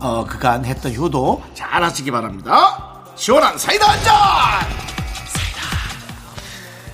어, 0.00 0.24
그간 0.28 0.64
했던 0.64 0.94
효도 0.94 1.42
잘 1.54 1.82
하시기 1.82 2.10
바랍니다 2.10 2.94
시원한 3.16 3.56
사이다 3.58 3.88
한 3.88 4.02
잔 4.02 4.78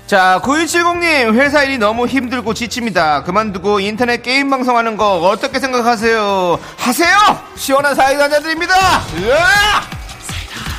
자, 0.06 0.38
9170님, 0.44 1.32
회사 1.34 1.64
일이 1.64 1.78
너무 1.78 2.06
힘들고 2.06 2.52
지칩니다. 2.52 3.22
그만두고 3.24 3.80
인터넷 3.80 4.22
게임 4.22 4.50
방송하는 4.50 4.98
거 4.98 5.16
어떻게 5.16 5.58
생각하세요? 5.58 6.58
하세요! 6.76 7.16
시원한 7.56 7.94
사이다 7.94 8.24
한잔 8.24 8.42
드립니다! 8.42 8.74
으아! 9.16 9.80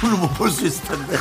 돈을 0.02 0.18
못 0.20 0.30
벌 0.38 0.52
수 0.52 0.68
있을 0.68 0.84
텐데. 0.86 1.18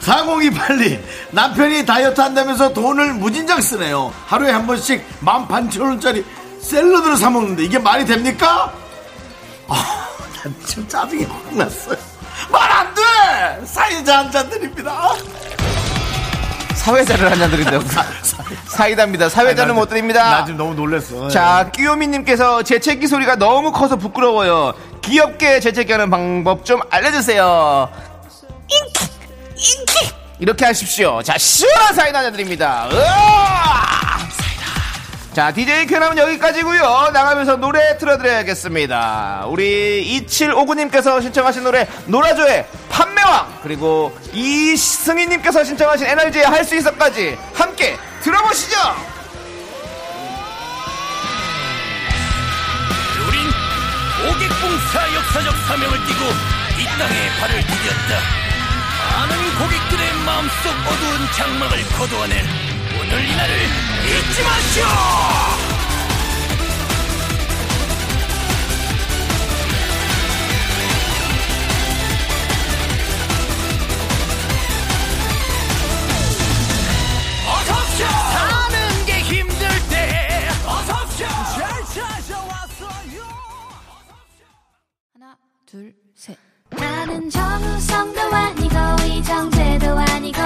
4028님, 0.00 1.00
남편이 1.32 1.84
다이어트 1.84 2.20
한다면서 2.20 2.72
돈을 2.72 3.14
무진장 3.14 3.60
쓰네요. 3.60 4.14
하루에 4.26 4.52
한 4.52 4.64
번씩 4.64 5.04
18,000원짜리 5.24 6.24
샐러드를 6.62 7.16
사 7.16 7.30
먹는데 7.30 7.64
이게 7.64 7.78
말이 7.78 8.04
됩니까? 8.04 8.72
아, 9.68 10.08
난 10.42 10.54
지금 10.66 10.86
짜증이 10.88 11.24
확 11.24 11.54
났어요. 11.54 11.96
말 12.50 12.72
안 12.72 12.94
돼! 12.94 13.66
사이다 13.66 14.18
한 14.18 14.30
잔 14.32 14.48
드립니다. 14.50 15.14
사회자를 16.74 17.30
한 17.30 17.38
잔 17.38 17.50
드린다고. 17.50 17.84
사이다입니다. 18.66 19.28
사회자는 19.28 19.74
못 19.76 19.88
드립니다. 19.88 20.28
나 20.30 20.44
지금 20.44 20.58
너무 20.58 20.74
놀랬어. 20.74 21.28
자, 21.28 21.70
끼요미님께서 21.72 22.62
재채기 22.64 23.06
소리가 23.06 23.36
너무 23.36 23.70
커서 23.70 23.96
부끄러워요. 23.96 24.72
귀엽게 25.02 25.60
재채기하는 25.60 26.10
방법 26.10 26.64
좀 26.64 26.80
알려주세요. 26.90 27.88
인기, 28.68 29.12
인기. 29.56 30.12
이렇게 30.40 30.64
하십시오. 30.64 31.22
자, 31.22 31.38
시원한 31.38 31.94
사인 31.94 32.16
하나 32.16 32.32
드립니다. 32.32 32.88
으아! 32.90 33.91
자, 35.34 35.50
DJ 35.50 35.86
쾌남은 35.86 36.18
여기까지고요 36.18 37.10
나가면서 37.12 37.56
노래 37.56 37.96
틀어드려야겠습니다. 37.96 39.44
우리 39.48 40.22
2759님께서 40.28 41.22
신청하신 41.22 41.64
노래 41.64 41.88
노라조의 42.06 42.66
판매왕 42.90 43.60
그리고 43.62 44.14
이승희님께서 44.34 45.64
신청하신 45.64 46.06
에너지의 46.06 46.44
할 46.44 46.62
수 46.64 46.76
있어까지 46.76 47.36
함께 47.54 47.96
들어보시죠. 48.22 48.76
우린 53.26 53.50
고객봉사 54.22 55.14
역사적 55.14 55.54
사명을 55.66 55.98
띠고 56.06 56.24
이 56.78 56.84
땅에 56.98 57.28
발을 57.40 57.60
디뎠다. 57.62 58.10
많은 59.12 59.58
고객들의 59.58 60.12
마음속 60.26 60.70
어두운 60.86 61.32
장막을 61.36 61.82
거두어낸 61.98 62.44
오늘 63.00 63.24
이날을 63.28 63.91
잊지 64.06 64.42
마시오! 64.42 64.84
어서오쇼! 77.48 78.04
사는 78.04 79.06
게 79.06 79.12
힘들 79.20 79.68
때 79.90 80.48
어서오쇼! 80.66 81.24
잘 81.24 81.84
찾아왔어요! 81.94 83.22
하나, 85.14 85.36
둘, 85.66 85.94
셋. 86.14 86.36
나는 86.70 87.28
정우성도 87.28 88.20
아니고 88.20 88.76
이정재도 89.06 89.98
아니고 89.98 90.40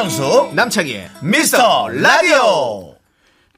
윤정수, 0.00 0.52
남창희의 0.54 1.10
미스터 1.22 1.88
라디오. 1.90 2.94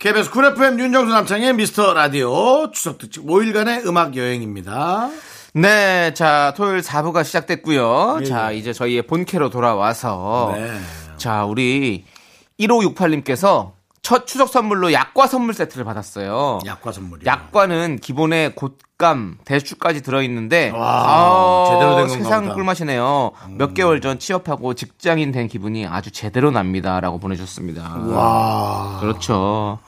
KBS 0.00 0.28
쿨 0.28 0.46
FM 0.46 0.80
윤정수 0.80 1.12
남창희의 1.14 1.52
미스터 1.52 1.94
라디오 1.94 2.68
추석 2.72 2.98
특집 2.98 3.24
5일간의 3.24 3.86
음악 3.86 4.16
여행입니다. 4.16 5.08
네, 5.54 6.12
자, 6.14 6.52
토요일 6.56 6.80
4부가 6.80 7.22
시작됐고요. 7.22 8.18
예, 8.22 8.24
자, 8.24 8.52
예. 8.52 8.56
이제 8.56 8.72
저희의 8.72 9.02
본캐로 9.02 9.50
돌아와서 9.50 10.52
네. 10.56 10.80
자, 11.16 11.44
우리 11.44 12.06
1568님께서 12.58 13.74
첫 14.02 14.26
추석 14.26 14.48
선물로 14.48 14.92
약과 14.92 15.28
선물 15.28 15.54
세트를 15.54 15.84
받았어요. 15.84 16.58
약과 16.66 16.90
선물이요. 16.90 17.24
약과는 17.24 18.00
기본에 18.00 18.52
곶감, 18.56 19.38
대추까지 19.44 20.02
들어있는데 20.02 20.70
와, 20.70 21.04
아, 21.06 21.64
제대로 21.70 21.96
된 21.96 22.08
건가 22.08 22.24
세상. 22.24 22.44
음. 22.46 22.54
꿀맛이네요. 22.54 23.30
몇 23.50 23.74
개월 23.74 24.00
전 24.00 24.18
취업하고 24.18 24.74
직장인 24.74 25.30
된 25.30 25.46
기분이 25.46 25.86
아주 25.86 26.10
제대로 26.10 26.50
납니다라고 26.50 27.18
보내주셨습니다. 27.20 27.96
와. 28.08 28.98
그렇죠. 29.00 29.78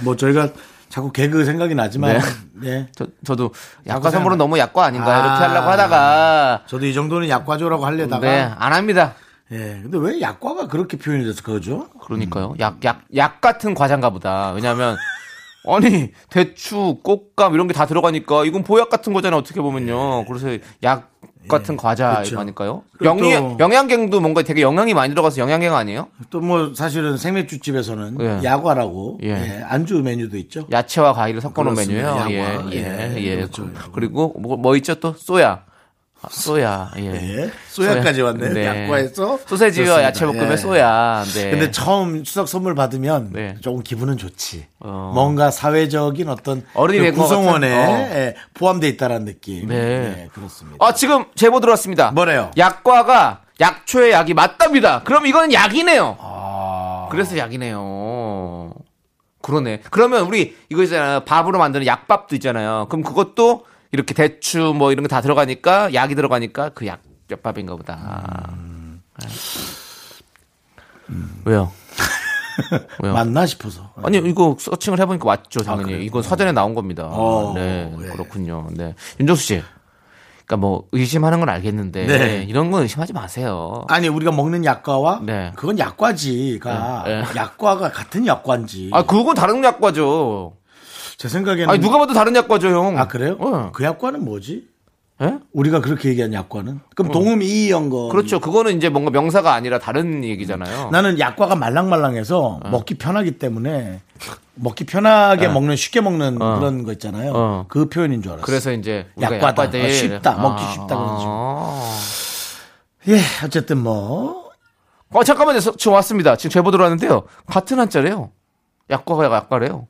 뭐 0.00 0.16
저희가 0.16 0.48
자꾸 0.88 1.12
개그 1.12 1.44
생각이 1.44 1.76
나지만 1.76 2.14
네. 2.54 2.70
네. 2.70 2.88
저, 2.96 3.06
저도 3.24 3.52
약과 3.86 4.10
선물은 4.10 4.36
너무 4.36 4.58
약과 4.58 4.84
아닌가 4.84 5.14
아. 5.14 5.20
이렇게 5.20 5.44
하려고 5.44 5.70
하다가 5.70 6.62
저도 6.66 6.86
이 6.86 6.92
정도는 6.92 7.28
약과조라고 7.28 7.86
하려다가 7.86 8.20
네, 8.26 8.50
안 8.58 8.72
합니다. 8.72 9.14
예. 9.52 9.56
근데 9.82 9.98
왜 9.98 10.20
약과가 10.20 10.68
그렇게 10.68 10.96
표현이 10.96 11.24
돼서 11.24 11.42
그거죠? 11.42 11.88
그러니까요. 12.00 12.54
약, 12.60 12.82
약, 12.84 13.02
약 13.16 13.40
같은 13.40 13.74
과자인가 13.74 14.10
보다. 14.10 14.52
왜냐면, 14.52 14.96
아니 15.68 16.12
대추, 16.30 16.98
꽃감 17.02 17.54
이런 17.54 17.66
게 17.66 17.74
다 17.74 17.84
들어가니까 17.86 18.44
이건 18.44 18.62
보약 18.62 18.88
같은 18.88 19.12
거잖아요. 19.12 19.38
어떻게 19.40 19.60
보면요. 19.60 20.24
그래서 20.26 20.56
약 20.84 21.10
같은 21.48 21.76
과자 21.76 22.22
그렇죠. 22.22 22.36
영양 23.02 23.56
또- 23.56 23.64
영양갱도 23.64 24.20
뭔가 24.20 24.42
되게 24.42 24.60
영양이 24.62 24.92
많이 24.94 25.10
들어가서 25.10 25.40
영양갱 25.40 25.74
아니에요? 25.74 26.08
또 26.30 26.40
뭐 26.40 26.72
사실은 26.74 27.16
생맥주집에서는 27.16 28.18
예. 28.20 28.40
야과라고 28.44 29.18
예. 29.24 29.28
예, 29.30 29.62
안주 29.64 30.00
메뉴도 30.02 30.36
있죠. 30.36 30.66
야채와 30.70 31.12
과일을 31.14 31.40
섞어놓은. 31.40 31.74
메뉴예요. 31.76 32.06
야과. 32.06 32.30
예, 32.30 32.36
예, 32.72 33.14
예, 33.16 33.22
예. 33.22 33.36
그렇죠. 33.36 33.68
그리고 33.92 34.34
뭐, 34.38 34.56
뭐 34.56 34.76
있죠 34.76 34.94
또 34.96 35.14
소야. 35.14 35.64
아, 36.22 36.28
소야. 36.30 36.90
예. 36.98 37.04
예. 37.14 37.50
소야까지 37.68 38.20
왔네. 38.20 38.64
약과에서 38.66 39.38
소세지와 39.46 39.86
그렇습니다. 39.86 40.02
야채 40.02 40.26
볶음에 40.26 40.52
예. 40.52 40.56
소야. 40.56 41.24
네. 41.34 41.50
근데 41.50 41.70
처음 41.70 42.22
추석 42.24 42.46
선물 42.46 42.74
받으면 42.74 43.30
네. 43.32 43.56
조금 43.62 43.82
기분은 43.82 44.18
좋지. 44.18 44.66
어. 44.80 45.12
뭔가 45.14 45.50
사회적인 45.50 46.28
어떤 46.28 46.62
어른이 46.74 47.12
그 47.12 47.12
구성원에? 47.12 47.72
어. 47.72 47.90
예, 48.14 48.34
포함돼 48.52 48.88
있다라는 48.88 49.24
느낌. 49.24 49.68
네. 49.68 49.76
예, 49.76 50.28
그렇습니다. 50.34 50.84
아, 50.84 50.92
지금 50.92 51.24
제보 51.34 51.58
들어왔습니다. 51.60 52.10
뭐래요? 52.10 52.50
약과가 52.56 53.42
약초의 53.58 54.12
약이 54.12 54.34
맞답니다. 54.34 55.02
그럼 55.04 55.26
이거는 55.26 55.52
약이네요. 55.54 56.18
아. 56.20 57.08
그래서 57.10 57.38
약이네요. 57.38 58.74
그러네. 59.42 59.82
그러면 59.90 60.26
우리 60.26 60.54
이거 60.68 60.82
있잖아요. 60.82 61.20
밥으로 61.20 61.58
만드는 61.58 61.86
약밥도 61.86 62.34
있잖아요. 62.36 62.86
그럼 62.90 63.02
그것도 63.02 63.64
이렇게 63.92 64.14
대추 64.14 64.72
뭐 64.76 64.92
이런 64.92 65.02
거 65.02 65.08
다 65.08 65.20
들어가니까 65.20 65.92
약이 65.94 66.14
들어가니까 66.14 66.70
그 66.70 66.86
약, 66.86 67.00
약밥인가 67.30 67.74
보다. 67.76 68.52
네. 69.20 69.28
왜요? 71.44 71.72
왜요? 73.02 73.12
맞나 73.14 73.46
싶어서. 73.46 73.90
아니 74.02 74.18
이거 74.18 74.56
서칭을 74.58 75.00
해보니까 75.00 75.24
맞죠 75.24 75.60
당연히 75.64 76.04
이건 76.04 76.22
사전에 76.22 76.52
나온 76.52 76.74
겁니다. 76.74 77.06
어, 77.10 77.52
네 77.54 77.92
예. 78.00 78.06
그렇군요. 78.06 78.68
네 78.72 78.94
윤정수 79.18 79.42
씨, 79.42 79.62
그러니까 80.46 80.56
뭐 80.56 80.84
의심하는 80.92 81.40
건 81.40 81.48
알겠는데 81.48 82.06
네. 82.06 82.44
이런 82.48 82.70
건 82.70 82.82
의심하지 82.82 83.12
마세요. 83.12 83.84
아니 83.88 84.08
우리가 84.08 84.30
먹는 84.30 84.64
약과와 84.64 85.20
네. 85.24 85.52
그건 85.56 85.78
약과지가 85.78 87.02
네, 87.06 87.22
네. 87.22 87.28
약과가 87.34 87.90
같은 87.90 88.26
약과인지. 88.26 88.90
아 88.92 89.02
그건 89.04 89.34
다른 89.34 89.64
약과죠. 89.64 90.52
제 91.20 91.28
생각에는 91.28 91.68
아니 91.68 91.80
누가 91.80 91.98
봐도 91.98 92.14
다른 92.14 92.34
약과죠 92.34 92.68
형. 92.68 92.96
아 92.98 93.06
그래요? 93.06 93.36
어. 93.40 93.70
그 93.74 93.84
약과는 93.84 94.24
뭐지? 94.24 94.66
예? 95.20 95.38
우리가 95.52 95.82
그렇게 95.82 96.08
얘기한 96.08 96.32
약과는? 96.32 96.80
그럼 96.96 97.12
동음 97.12 97.42
이이연 97.42 97.90
거. 97.90 98.08
그렇죠. 98.08 98.40
그거는 98.40 98.74
이제 98.78 98.88
뭔가 98.88 99.10
명사가 99.10 99.52
아니라 99.52 99.78
다른 99.78 100.24
얘기잖아요. 100.24 100.88
나는 100.88 101.18
약과가 101.18 101.56
말랑말랑해서 101.56 102.60
어. 102.64 102.68
먹기 102.70 102.94
편하기 102.94 103.32
때문에 103.32 104.00
먹기 104.54 104.84
편하게 104.86 105.48
먹는 105.48 105.76
쉽게 105.76 106.00
먹는 106.00 106.40
어. 106.40 106.58
그런 106.58 106.84
거 106.84 106.92
있잖아요. 106.92 107.32
어. 107.34 107.66
그 107.68 107.90
표현인 107.90 108.22
줄 108.22 108.32
알았어. 108.32 108.46
그래서 108.46 108.72
이제 108.72 109.06
약과다. 109.20 109.48
약과들. 109.48 109.84
아, 109.84 109.92
쉽다. 109.92 110.38
먹기 110.38 110.62
쉽다 110.72 110.86
그런 110.86 111.06
아. 111.10 111.98
예, 113.08 113.18
어쨌든 113.44 113.76
뭐 113.82 114.40
어 115.12 115.22
잠깐만요. 115.24 115.60
서- 115.60 115.76
지금 115.76 115.92
왔습니다. 115.94 116.36
지금 116.36 116.50
제보 116.52 116.70
들어왔는데요. 116.70 117.24
같은 117.46 117.78
한자래요. 117.78 118.30
약과가 118.88 119.24
약과래요. 119.24 119.86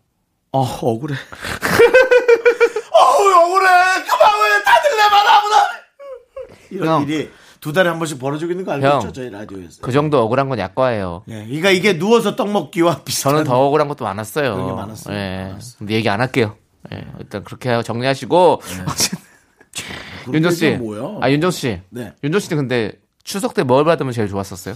어, 0.52 0.60
억울해. 0.62 1.14
어우, 2.92 3.32
억울해. 3.44 3.66
그만 4.02 4.32
왜 4.42 4.64
다들 4.64 4.90
내 4.96 5.02
말 5.10 5.26
아무나. 5.26 5.56
이런 6.70 6.88
형. 6.88 7.02
일이 7.08 7.30
두 7.60 7.72
달에 7.72 7.88
한 7.88 7.98
번씩 7.98 8.18
벌어지고 8.18 8.50
있는 8.52 8.64
거 8.64 8.72
알고 8.72 8.86
형. 8.86 8.98
있죠? 9.00 9.12
저희 9.12 9.30
라디오에서. 9.30 9.82
그 9.82 9.92
정도 9.92 10.20
억울한 10.22 10.48
건 10.48 10.58
약과예요. 10.58 11.24
예, 11.28 11.44
그러니까 11.46 11.70
이게 11.70 11.98
누워서 11.98 12.36
떡 12.36 12.50
먹기와 12.50 13.02
비슷한. 13.04 13.32
저는 13.32 13.44
더 13.44 13.60
억울한 13.66 13.88
것도 13.88 14.04
많았어요. 14.04 14.54
그런 14.54 14.66
게 14.68 14.72
많았어요. 14.74 15.16
예. 15.16 15.54
근데 15.78 15.94
얘기 15.94 16.08
안 16.08 16.20
할게요. 16.20 16.56
예. 16.92 17.04
일단 17.18 17.44
그렇게 17.44 17.82
정리하시고. 17.82 18.62
윤정 20.32 20.52
씨. 20.52 20.70
뭐야? 20.72 21.18
아, 21.20 21.30
윤정 21.30 21.50
씨. 21.50 21.80
네. 21.90 22.12
윤정 22.24 22.40
씨는 22.40 22.56
근데 22.56 22.92
추석 23.24 23.54
때 23.54 23.62
뭘 23.62 23.84
받으면 23.84 24.12
제일 24.12 24.28
좋았었어요? 24.28 24.74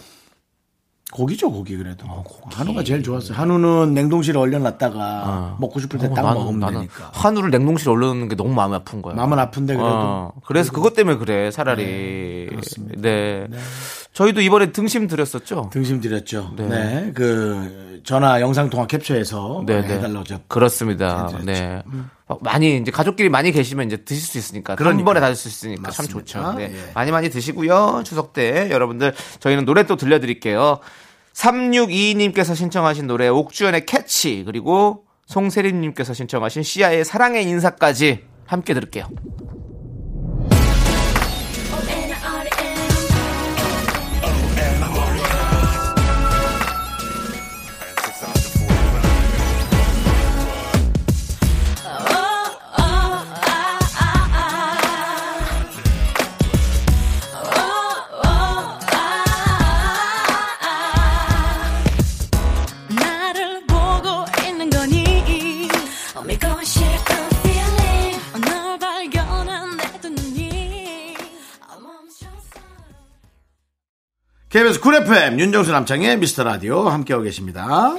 고기죠, 1.14 1.52
고기 1.52 1.76
그래도. 1.76 2.06
어, 2.08 2.24
한우가 2.52 2.82
제일 2.82 3.00
좋았어요. 3.04 3.38
한우는 3.38 3.94
냉동실에 3.94 4.36
얼려놨다가 4.36 5.58
먹고 5.60 5.78
싶을 5.78 6.00
때 6.00 6.06
어, 6.08 6.12
딱 6.14 6.22
먹으면 6.34 6.58
나는 6.58 6.74
되니까. 6.80 7.10
한우를 7.14 7.50
냉동실에 7.52 7.88
올려놓는 7.92 8.28
게 8.28 8.34
너무 8.34 8.52
마음이 8.52 8.74
아픈 8.74 9.00
거야. 9.00 9.14
마음은 9.14 9.38
아픈데 9.38 9.74
그래도. 9.76 9.88
어, 9.92 10.32
그래서 10.44 10.72
그것 10.72 10.94
때문에 10.94 11.16
그래, 11.18 11.52
차라리. 11.52 12.48
그렇습니다. 12.50 13.00
네. 13.00 13.46
저희도 14.12 14.40
이번에 14.40 14.72
등심 14.72 15.06
드렸었죠? 15.06 15.70
등심 15.72 16.00
드렸죠. 16.00 16.52
네. 16.56 16.66
네. 16.68 17.12
그 17.14 18.00
전화 18.04 18.40
영상 18.40 18.68
통화 18.68 18.86
캡처해서 18.88 19.62
네, 19.66 19.82
네. 19.82 19.94
해달라고 19.94 20.24
저 20.24 20.38
그렇습니다. 20.48 21.26
드렸죠. 21.28 21.44
네. 21.44 21.82
어, 22.26 22.38
많이 22.40 22.76
이제 22.78 22.90
가족끼리 22.90 23.28
많이 23.28 23.52
계시면 23.52 23.86
이제 23.86 23.98
드실 23.98 24.22
수 24.26 24.38
있으니까 24.38 24.72
한 24.72 24.76
그러니까요. 24.76 25.04
번에 25.04 25.20
다 25.20 25.28
드실 25.28 25.50
수 25.50 25.66
있으니까 25.68 25.90
참 25.90 26.06
맞습니다. 26.06 26.12
좋죠. 26.12 26.52
네. 26.58 26.72
예. 26.74 26.92
많이 26.94 27.10
많이 27.10 27.28
드시고요. 27.30 28.02
추석 28.04 28.32
때 28.32 28.68
여러분들 28.70 29.14
저희는 29.40 29.64
노래 29.64 29.84
또 29.84 29.96
들려드릴게요. 29.96 30.78
3622님께서 31.34 32.54
신청하신 32.54 33.06
노래 33.06 33.28
옥주연의 33.28 33.86
캐치 33.86 34.44
그리고 34.46 35.04
송세림님께서 35.26 36.14
신청하신 36.14 36.62
시아의 36.62 37.04
사랑의 37.04 37.44
인사까지 37.44 38.24
함께 38.46 38.74
들을게요. 38.74 39.08
KBS 74.54 74.78
쿨 74.78 74.94
FM 74.94 75.40
윤정수 75.40 75.72
남창희의 75.72 76.16
미스터 76.18 76.44
라디오 76.44 76.88
함께하고 76.88 77.24
계십니다. 77.24 77.92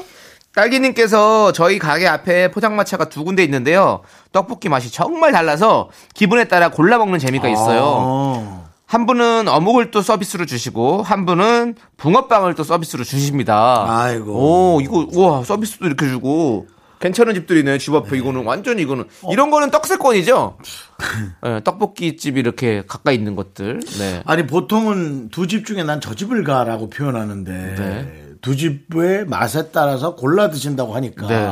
딸기님께서 0.54 1.52
저희 1.52 1.80
가게 1.80 2.08
앞에 2.08 2.50
포장마차가 2.52 3.10
두 3.10 3.26
군데 3.26 3.44
있는데요. 3.44 4.04
떡볶이 4.32 4.70
맛이 4.70 4.90
정말 4.90 5.34
달라서 5.34 5.90
기분에 6.14 6.46
따라 6.46 6.70
골라 6.70 6.98
먹는 6.98 7.20
재미가 7.20 7.50
있어요. 7.50 7.82
어. 7.84 8.70
한 8.86 9.06
분은 9.06 9.50
어묵을 9.50 9.92
또 9.92 10.02
서비스로 10.02 10.46
주시고 10.46 11.04
한 11.04 11.26
분은 11.26 11.76
붕어빵을 11.98 12.56
또 12.56 12.64
서비스로 12.64 13.04
주십니다. 13.04 13.86
아이고. 13.90 14.76
오 14.76 14.80
이거 14.80 15.06
우와 15.12 15.44
서비스도 15.44 15.86
이렇게 15.86 16.08
주고 16.08 16.68
괜찮은 17.00 17.34
집들이네 17.34 17.78
집 17.78 17.94
앞에 17.94 18.18
이거는 18.18 18.44
완전 18.46 18.80
이거는 18.80 19.06
어. 19.24 19.32
이런 19.34 19.50
거는 19.52 19.72
떡세권이죠. 19.72 20.58
네, 21.44 21.62
떡볶이 21.64 22.18
집이 22.18 22.40
이렇게 22.40 22.84
가까이 22.88 23.16
있는 23.16 23.36
것들. 23.36 23.80
네. 24.00 24.24
아니 24.26 24.46
보통은 24.48 25.30
두 25.30 25.48
집 25.48 25.66
중에 25.66 25.84
난 25.84 26.00
저 26.00 26.14
집을 26.16 26.44
가라고 26.44 26.90
표현하는데 26.90 27.52
네. 27.52 28.25
두 28.46 28.56
집의 28.56 29.26
맛에 29.26 29.72
따라서 29.72 30.16
골라 30.16 30.52
드신다고 30.52 30.94
하니까 30.94 31.28
네. 31.28 31.50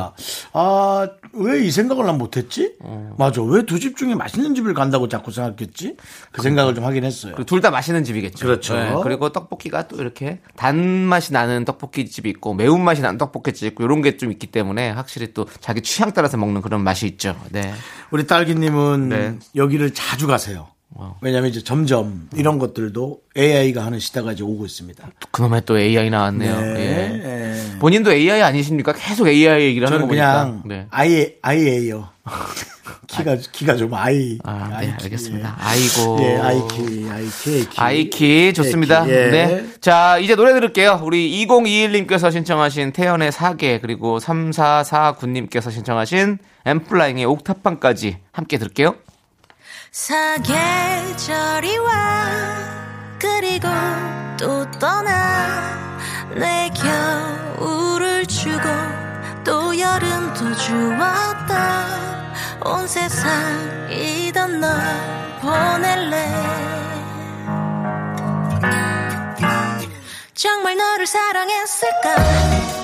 아왜 0.52 1.64
이 1.64 1.70
생각을 1.72 2.06
난 2.06 2.16
못했지? 2.18 2.74
어. 2.80 3.14
맞아 3.18 3.42
왜 3.42 3.62
두 3.64 3.80
집 3.80 3.96
중에 3.96 4.14
맛있는 4.14 4.54
집을 4.54 4.74
간다고 4.74 5.08
자꾸 5.08 5.32
생각했지? 5.32 5.96
그 6.30 6.40
생각을 6.42 6.76
좀 6.76 6.84
하긴 6.84 7.02
했어요. 7.04 7.34
둘 7.46 7.60
다 7.60 7.70
맛있는 7.70 8.04
집이겠죠. 8.04 8.46
그렇죠. 8.46 8.74
네, 8.76 8.94
그리고 9.02 9.30
떡볶이가 9.30 9.88
또 9.88 9.96
이렇게 9.96 10.38
단맛이 10.56 11.32
나는 11.32 11.64
떡볶이 11.64 12.08
집이 12.08 12.28
있고 12.30 12.54
매운맛이 12.54 13.00
나는 13.02 13.18
떡볶이 13.18 13.52
집 13.52 13.66
있고 13.66 13.82
이런 13.84 14.00
게 14.02 14.14
좀 14.16 14.30
있기 14.30 14.46
때문에 14.46 14.90
확실히 14.90 15.34
또 15.34 15.46
자기 15.60 15.82
취향 15.82 16.12
따라서 16.12 16.36
먹는 16.36 16.62
그런 16.62 16.84
맛이 16.84 17.06
있죠. 17.08 17.34
네. 17.50 17.74
우리 18.12 18.28
딸기님은 18.28 19.08
네. 19.08 19.38
여기를 19.56 19.92
자주 19.92 20.28
가세요. 20.28 20.68
왜냐하면 21.20 21.50
이제 21.50 21.62
점점 21.62 22.28
이런 22.36 22.58
것들도 22.58 23.20
AI가 23.36 23.84
하는 23.84 23.98
시대가 23.98 24.32
이제 24.32 24.42
오고 24.42 24.64
있습니다. 24.64 25.08
그놈의 25.30 25.62
또 25.66 25.78
AI 25.78 26.10
나왔네요. 26.10 26.60
네. 26.60 26.78
예. 26.78 27.74
예. 27.74 27.78
본인도 27.78 28.12
AI 28.12 28.42
아니십니까? 28.42 28.92
계속 28.92 29.26
AI 29.26 29.62
얘기를 29.64 29.86
하는 29.86 29.98
저는 29.98 30.06
거 30.06 30.08
보니까. 30.08 30.44
그냥 30.44 30.62
네. 30.64 30.86
아이 30.90 31.34
아이예요. 31.42 32.08
키가 33.06 33.36
키가 33.52 33.76
좀 33.76 33.94
아이. 33.94 34.38
아, 34.44 34.68
네, 34.70 34.76
아이키, 34.76 35.04
알겠습니다. 35.04 35.48
예. 35.48 35.64
아이고. 35.64 36.18
예, 36.20 36.36
아이키, 36.38 37.06
아이키, 37.10 37.50
아이키. 37.50 37.80
아이키 37.80 38.54
좋습니다. 38.54 39.08
예. 39.08 39.30
네. 39.30 39.66
자, 39.80 40.18
이제 40.18 40.34
노래 40.34 40.52
들을게요. 40.52 41.00
우리 41.04 41.46
2021님께서 41.46 42.32
신청하신 42.32 42.92
태연의 42.92 43.32
사계 43.32 43.80
그리고 43.80 44.18
3449님께서 44.18 45.70
신청하신 45.70 46.38
엠플라잉의 46.66 47.24
옥탑방까지 47.26 48.18
함께 48.32 48.58
들을게요. 48.58 48.96
사계절이 49.94 51.78
와 51.78 52.26
그리고 53.16 53.68
또 54.36 54.68
떠나 54.72 55.78
내 56.34 56.68
겨울을 57.56 58.26
주고 58.26 58.58
또 59.44 59.78
여름도 59.78 60.52
주었던 60.56 62.32
온 62.64 62.88
세상이던 62.88 64.58
널 64.58 64.68
보낼래. 65.40 66.28
정말 70.34 70.76
너를 70.76 71.06
사랑했을까 71.06 72.83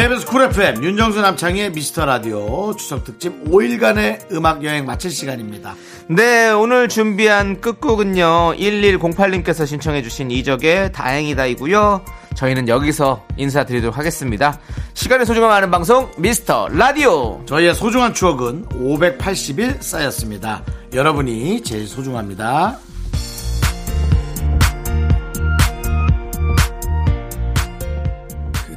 KBS 0.00 0.24
쿨 0.24 0.44
FM 0.44 0.82
윤정수 0.82 1.20
남창희의 1.20 1.72
미스터 1.72 2.06
라디오 2.06 2.74
추석 2.74 3.04
특집 3.04 3.44
5일간의 3.44 4.32
음악 4.32 4.64
여행 4.64 4.86
마칠 4.86 5.10
시간입니다. 5.10 5.74
네, 6.06 6.48
오늘 6.48 6.88
준비한 6.88 7.60
끝곡은요. 7.60 8.54
1108님께서 8.56 9.66
신청해 9.66 10.00
주신 10.02 10.30
이적의 10.30 10.92
다행이다이고요. 10.92 12.02
저희는 12.34 12.68
여기서 12.68 13.26
인사드리도록 13.36 13.98
하겠습니다. 13.98 14.58
시간의 14.94 15.26
소중함 15.26 15.50
아는 15.50 15.70
방송 15.70 16.10
미스터 16.16 16.68
라디오. 16.70 17.42
저희의 17.44 17.74
소중한 17.74 18.14
추억은 18.14 18.70
580일 18.70 19.82
쌓였습니다. 19.82 20.62
여러분이 20.94 21.62
제일 21.62 21.86
소중합니다. 21.86 22.78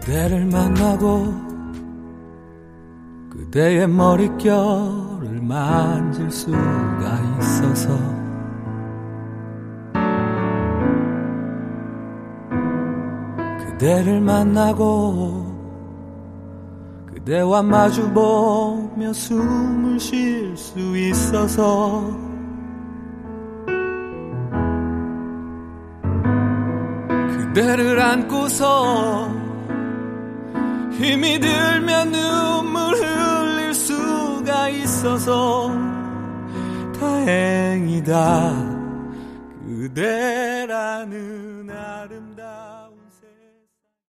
그대를 0.04 0.45
만나고 0.47 1.34
그대의 3.30 3.88
머릿결을 3.88 5.39
만질 5.41 6.30
수가 6.30 6.60
있어서 7.39 7.97
그대를 13.66 14.20
만나고 14.20 15.54
그대와 17.14 17.64
마주보며 17.64 19.14
숨을 19.14 19.97
쉴 20.01 20.58
수 20.58 20.97
있어서 20.97 22.12
그대를 27.54 28.01
안고서 28.01 29.43
힘이 30.98 31.39
들면 31.39 32.12
눈물 32.12 32.96
흘릴 32.96 33.74
수가 33.74 34.70
있어서 34.70 35.72
다행이다. 37.00 38.74
그대라는 39.66 41.53